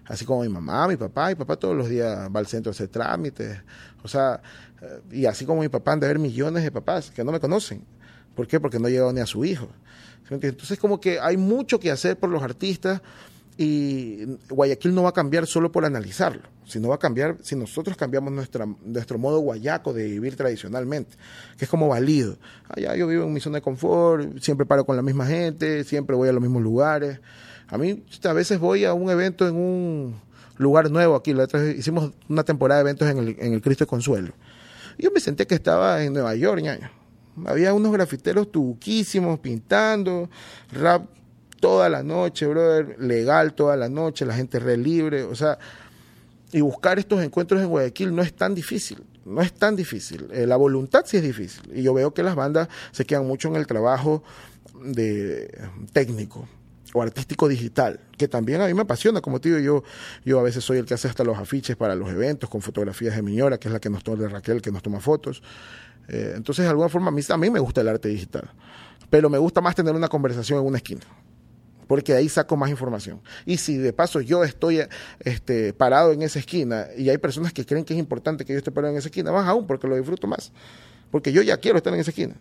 [0.07, 2.73] así como mi mamá, mi papá, mi papá todos los días va al centro a
[2.73, 3.59] hacer trámites,
[4.03, 4.41] o sea,
[4.81, 7.41] eh, y así como mi papá han de haber millones de papás que no me
[7.41, 7.85] conocen.
[8.35, 8.59] ¿Por qué?
[8.61, 9.69] Porque no llegado ni a su hijo.
[10.31, 13.03] Entonces como que hay mucho que hacer por los artistas
[13.57, 17.97] y Guayaquil no va a cambiar solo por analizarlo, sino va a cambiar si nosotros
[17.97, 21.17] cambiamos nuestra, nuestro modo guayaco de vivir tradicionalmente,
[21.57, 22.37] que es como válido.
[22.69, 26.17] Allá yo vivo en mi zona de confort, siempre paro con la misma gente, siempre
[26.17, 27.21] voy a los mismos lugares.
[27.69, 30.15] A mí a veces voy a un evento en un
[30.59, 31.33] lugar nuevo aquí.
[31.33, 34.33] La otra hicimos una temporada de eventos en el, en el Cristo de Consuelo.
[34.99, 36.63] Yo me senté que estaba en Nueva York.
[37.47, 40.31] Había unos grafiteros tuquísimos pintando,
[40.73, 41.07] rap
[41.59, 45.59] toda la noche, brother, legal toda la noche, la gente re libre, o sea,
[46.53, 50.29] y buscar estos encuentros en Guayaquil no es tan difícil, no es tan difícil.
[50.31, 51.63] Eh, la voluntad sí es difícil.
[51.75, 54.23] Y yo veo que las bandas se quedan mucho en el trabajo
[54.85, 55.59] de
[55.93, 56.47] técnico
[56.95, 59.85] o artístico digital, que también a mí me apasiona, como te digo, yo,
[60.25, 63.17] yo a veces soy el que hace hasta los afiches para los eventos con fotografías
[63.17, 65.43] de Miñora, que es la que nos toma de Raquel, que nos toma fotos.
[66.07, 68.49] Eh, entonces, de alguna forma, a mí también me gusta el arte digital,
[69.11, 71.03] pero me gusta más tener una conversación en una esquina
[71.89, 73.21] porque ahí saco más información.
[73.45, 74.81] Y si de paso yo estoy
[75.21, 78.59] este, parado en esa esquina y hay personas que creen que es importante que yo
[78.59, 80.51] esté parado en esa esquina, más aún porque lo disfruto más.
[81.11, 82.37] Porque yo ya quiero estar en esa esquina.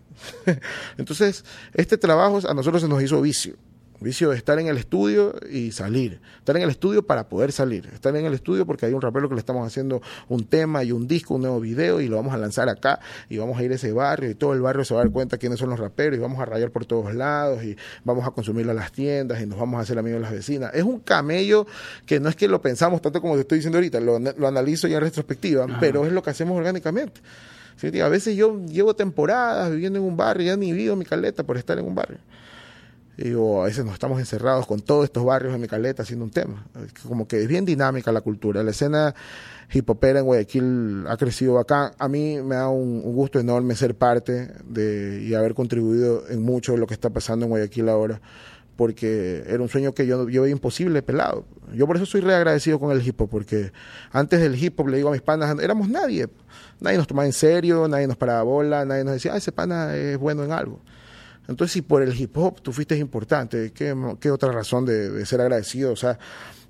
[0.97, 1.43] Entonces,
[1.73, 3.57] este trabajo a nosotros se nos hizo vicio
[4.03, 6.19] Vicio de estar en el estudio y salir.
[6.37, 7.87] Estar en el estudio para poder salir.
[7.93, 10.91] Estar en el estudio porque hay un rapero que le estamos haciendo un tema y
[10.91, 12.99] un disco, un nuevo video y lo vamos a lanzar acá
[13.29, 15.13] y vamos a ir a ese barrio y todo el barrio se va a dar
[15.13, 18.31] cuenta quiénes son los raperos y vamos a rayar por todos lados y vamos a
[18.31, 20.71] consumirlo a las tiendas y nos vamos a hacer amigos de las vecinas.
[20.73, 21.65] Es un camello
[22.05, 24.89] que no es que lo pensamos tanto como te estoy diciendo ahorita, lo, lo analizo
[24.89, 27.21] ya en retrospectiva, pero es lo que hacemos orgánicamente.
[28.01, 31.57] A veces yo llevo temporadas viviendo en un barrio, ya ni vivo mi caleta por
[31.57, 32.17] estar en un barrio.
[33.17, 36.31] Y a veces nos estamos encerrados con todos estos barrios en mi caleta haciendo un
[36.31, 36.65] tema.
[37.07, 38.63] Como que es bien dinámica la cultura.
[38.63, 39.13] La escena
[39.71, 41.93] hip hopera en Guayaquil ha crecido acá.
[41.99, 46.75] A mí me da un, gusto enorme ser parte de y haber contribuido en mucho
[46.75, 48.19] lo que está pasando en Guayaquil ahora
[48.75, 51.45] porque era un sueño que yo, yo veía imposible pelado.
[51.73, 53.71] Yo por eso soy reagradecido con el hip hop, porque
[54.11, 56.27] antes del hip hop le digo a mis panas, éramos nadie.
[56.79, 59.95] Nadie nos tomaba en serio, nadie nos paraba bola, nadie nos decía, ah, ese pana
[59.95, 60.79] es bueno en algo.
[61.47, 65.41] Entonces, si por el hip hop tú fuiste importante, ¿qué, qué otra razón de, ser
[65.41, 65.91] agradecido?
[65.91, 66.17] O sea,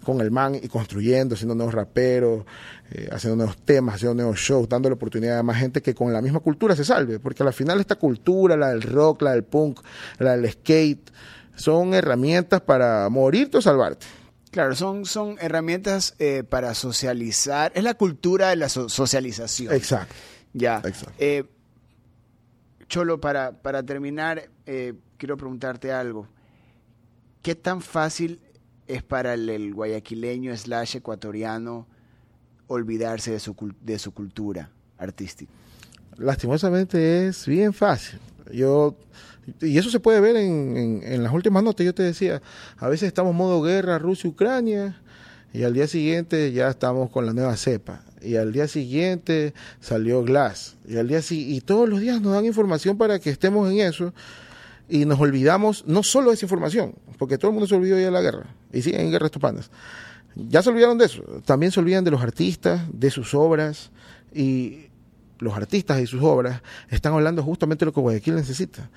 [0.03, 2.43] con el man y construyendo, haciendo nuevos raperos,
[2.91, 6.11] eh, haciendo nuevos temas, haciendo nuevos shows, dando la oportunidad a más gente que con
[6.11, 7.19] la misma cultura se salve.
[7.19, 9.79] Porque al final esta cultura, la del rock, la del punk,
[10.19, 11.11] la del skate,
[11.55, 14.05] son herramientas para morirte o salvarte.
[14.51, 17.71] Claro, son, son herramientas eh, para socializar.
[17.75, 19.73] Es la cultura de la socialización.
[19.73, 20.13] Exacto.
[20.53, 20.81] Ya.
[21.17, 21.45] Eh,
[22.93, 26.27] Cholo, para, para terminar, eh, quiero preguntarte algo.
[27.41, 28.39] ¿Qué tan fácil
[28.85, 31.87] es para el, guayaquileño slash ecuatoriano
[32.67, 34.69] olvidarse de su, de su cultura
[34.99, 35.51] artística?
[36.17, 38.19] Lastimosamente es bien fácil.
[38.51, 38.95] Yo
[39.59, 41.83] y eso se puede ver en, en, las últimas notas.
[41.83, 42.43] Yo te decía,
[42.77, 45.01] a veces estamos en modo guerra Rusia-Ucrania
[45.51, 48.03] y al día siguiente ya estamos con la nueva cepa.
[48.23, 50.75] Y al día siguiente salió Glass.
[50.87, 54.13] Y, al día, y todos los días nos dan información para que estemos en eso.
[54.89, 58.05] Y nos olvidamos no solo de esa información, porque todo el mundo se olvidó ya
[58.05, 58.45] de la guerra.
[58.71, 59.71] Y siguen en guerra estos panas.
[60.35, 61.23] Ya se olvidaron de eso.
[61.45, 63.91] También se olvidan de los artistas, de sus obras.
[64.33, 64.87] Y
[65.39, 68.89] los artistas y sus obras están hablando justamente de lo que Guayaquil necesita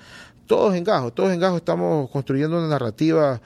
[0.47, 3.39] todos en Gajo, todos en Gajo estamos construyendo una narrativa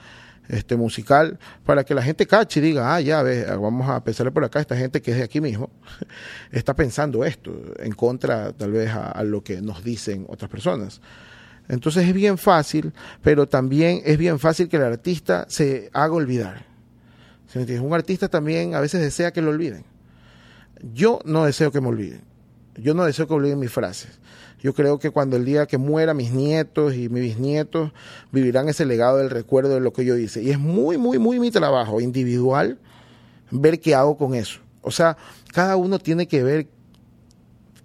[0.48, 4.32] este, musical para que la gente cache y diga, ah, ya ves, vamos a pensarle
[4.32, 5.70] por acá, esta gente que es de aquí mismo
[6.50, 11.00] está pensando esto, en contra tal vez a, lo que nos dicen otras personas.
[11.68, 16.66] Entonces es bien fácil, pero también es bien fácil que el artista se haga olvidar.
[17.54, 19.84] Un artista también a veces desea que lo olviden.
[20.92, 22.22] Yo no deseo que me olviden.
[22.76, 24.18] Yo no deseo que olviden mis frases.
[24.62, 27.90] Yo creo que cuando el día que muera mis nietos y mis bisnietos
[28.30, 30.40] vivirán ese legado del recuerdo de lo que yo hice.
[30.40, 32.78] Y es muy, muy, muy mi trabajo individual
[33.50, 34.60] ver qué hago con eso.
[34.80, 35.16] O sea,
[35.52, 36.68] cada uno tiene que ver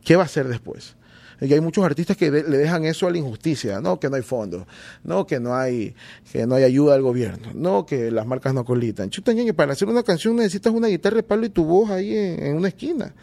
[0.04, 0.96] qué va a hacer después.
[1.42, 4.24] Y hay muchos artistas que le dejan eso a la injusticia, no que no hay
[4.24, 4.66] fondos,
[5.04, 5.96] no que no hay
[6.32, 9.12] que no hay ayuda del gobierno, no que las marcas no colitan.
[9.12, 12.56] Chuta, para hacer una canción necesitas una guitarra de palo y tu voz ahí en
[12.56, 13.14] una esquina.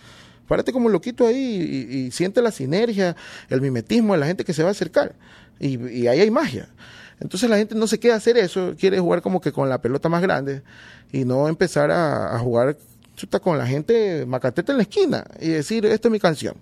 [0.46, 3.16] Párate como loquito ahí y, siente la sinergia,
[3.48, 5.14] el mimetismo de la gente que se va a acercar.
[5.58, 6.68] Y, ahí hay magia.
[7.20, 10.08] Entonces la gente no se queda hacer eso, quiere jugar como que con la pelota
[10.08, 10.62] más grande
[11.12, 12.76] y no empezar a, jugar
[13.40, 16.56] con la gente macateta en la esquina y decir, esta es mi canción.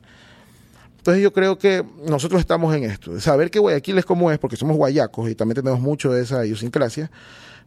[0.99, 4.57] Entonces yo creo que nosotros estamos en esto, saber que Guayaquil es como es, porque
[4.57, 7.11] somos guayacos y también tenemos mucho de esa idiosincrasia,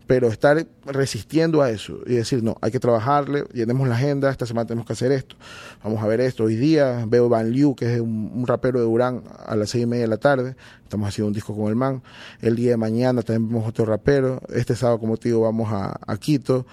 [0.07, 4.45] pero estar resistiendo a eso y decir, no, hay que trabajarle, llenemos la agenda, esta
[4.45, 5.35] semana tenemos que hacer esto,
[5.83, 6.43] vamos a ver esto.
[6.43, 9.87] Hoy día veo Van Liu, que es un, rapero de Durán, a las seis y
[9.87, 12.03] media de la tarde, estamos haciendo un disco con el man.
[12.41, 16.17] El día de mañana también vemos otro rapero, este sábado, como te digo, vamos a,
[16.19, 16.65] Quito,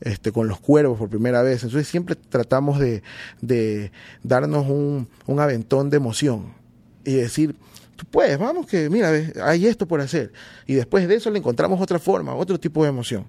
[0.00, 1.62] este, con los cuervos por primera vez.
[1.62, 3.02] Entonces siempre tratamos de,
[3.40, 6.52] de darnos un, un aventón de emoción
[7.04, 7.54] y decir,
[8.10, 9.10] pues vamos que, mira,
[9.42, 10.32] hay esto por hacer.
[10.66, 13.26] Y después de eso le encontramos otra forma, otro tipo de emoción.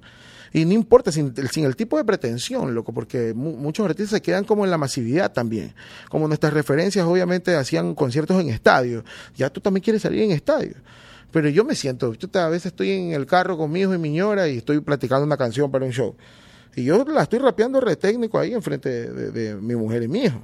[0.53, 4.65] Y no importa sin, el tipo de pretensión, loco, porque muchos artistas se quedan como
[4.65, 5.73] en la masividad también.
[6.09, 9.03] Como nuestras referencias obviamente hacían conciertos en estadios.
[9.35, 10.75] Ya tú también quieres salir en estadios.
[11.31, 13.97] Pero yo me siento, yo a veces estoy en el carro con mi hijo y
[13.97, 16.15] mi ñora y estoy platicando una canción para un show.
[16.75, 20.43] Y yo la estoy rapeando re técnico ahí enfrente de mi mujer y mi hijo.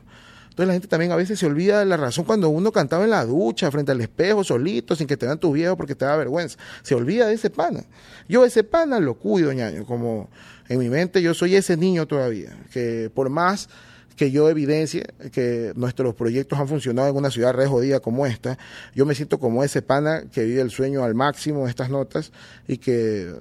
[0.57, 3.11] Entonces la gente también a veces se olvida de la razón cuando uno cantaba en
[3.11, 6.17] la ducha, frente al espejo, solito, sin que te vean tus viejos porque te da
[6.17, 6.57] vergüenza.
[6.81, 7.83] Se olvida de ese pana.
[8.27, 10.31] Yo ese pana lo cuido, ñaño, como
[10.67, 13.69] en mi mente yo soy ese niño todavía, que por más
[14.15, 18.57] que yo evidencie que nuestros proyectos han funcionado en una ciudad re jodida como esta,
[18.95, 22.31] yo me siento como ese pana que vive el sueño al máximo de estas notas
[22.67, 23.31] y que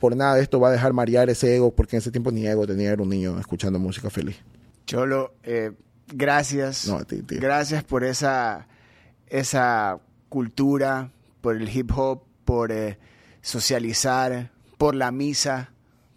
[0.00, 2.46] por nada de esto va a dejar marear ese ego, porque en ese tiempo ni
[2.46, 4.36] ego tenía, era un niño escuchando música feliz.
[4.86, 5.72] Cholo, eh,
[6.12, 6.90] gracias.
[7.28, 8.66] Gracias por esa,
[9.26, 9.98] esa
[10.28, 12.98] cultura, por el hip hop, por eh,
[13.42, 15.72] socializar, por la misa,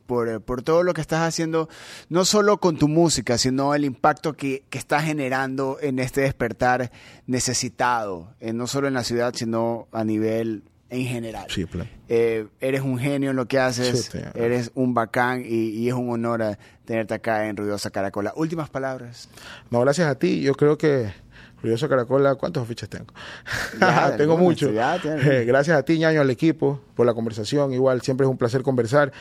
[0.06, 1.70] por, por, todo lo que estás haciendo,
[2.10, 6.92] no solo con tu música, sino el impacto que, que estás generando en este despertar
[7.26, 11.48] necesitado, eh, no solo en la ciudad, sino a nivel en general.
[11.50, 11.90] Sí, plan.
[12.08, 15.94] Eh, eres un genio en lo que haces, Sí, eres un bacán y, y es
[15.94, 18.34] un honor eh, tenerte acá en Ruidosa Caracola.
[18.36, 19.30] Últimas palabras.
[19.70, 20.42] No, gracias a ti.
[20.42, 21.12] Yo creo que
[21.62, 23.08] Ruidoso Caracola, ¿cuántos afiches tengo?
[23.80, 24.72] Ya, tengo muchos.
[25.04, 27.74] Eh, gracias a ti, ñaño, al equipo, por la conversación.
[27.74, 29.12] Igual, siempre es un placer conversar.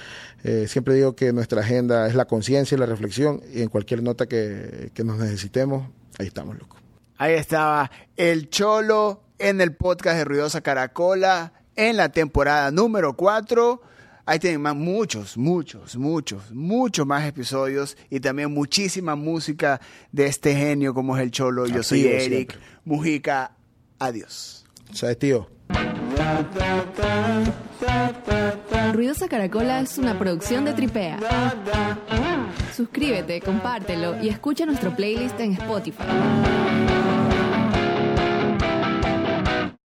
[0.45, 3.41] Eh, siempre digo que nuestra agenda es la conciencia y la reflexión.
[3.53, 5.89] Y en cualquier nota que, que nos necesitemos,
[6.19, 6.77] ahí estamos, loco.
[7.19, 13.82] Ahí estaba el Cholo en el podcast de Ruidosa Caracola en la temporada número 4.
[14.24, 19.80] Ahí tienen más, muchos, muchos, muchos, muchos más episodios y también muchísima música
[20.11, 21.66] de este genio como es el Cholo.
[21.66, 22.59] Yo soy Eric siempre.
[22.84, 23.53] Mujica.
[23.99, 24.64] Adiós.
[24.93, 25.49] ¿Sabes, tío?
[28.93, 31.18] Ruidosa Caracola es una producción de Tripea.
[32.74, 36.05] Suscríbete, compártelo y escucha nuestro playlist en Spotify.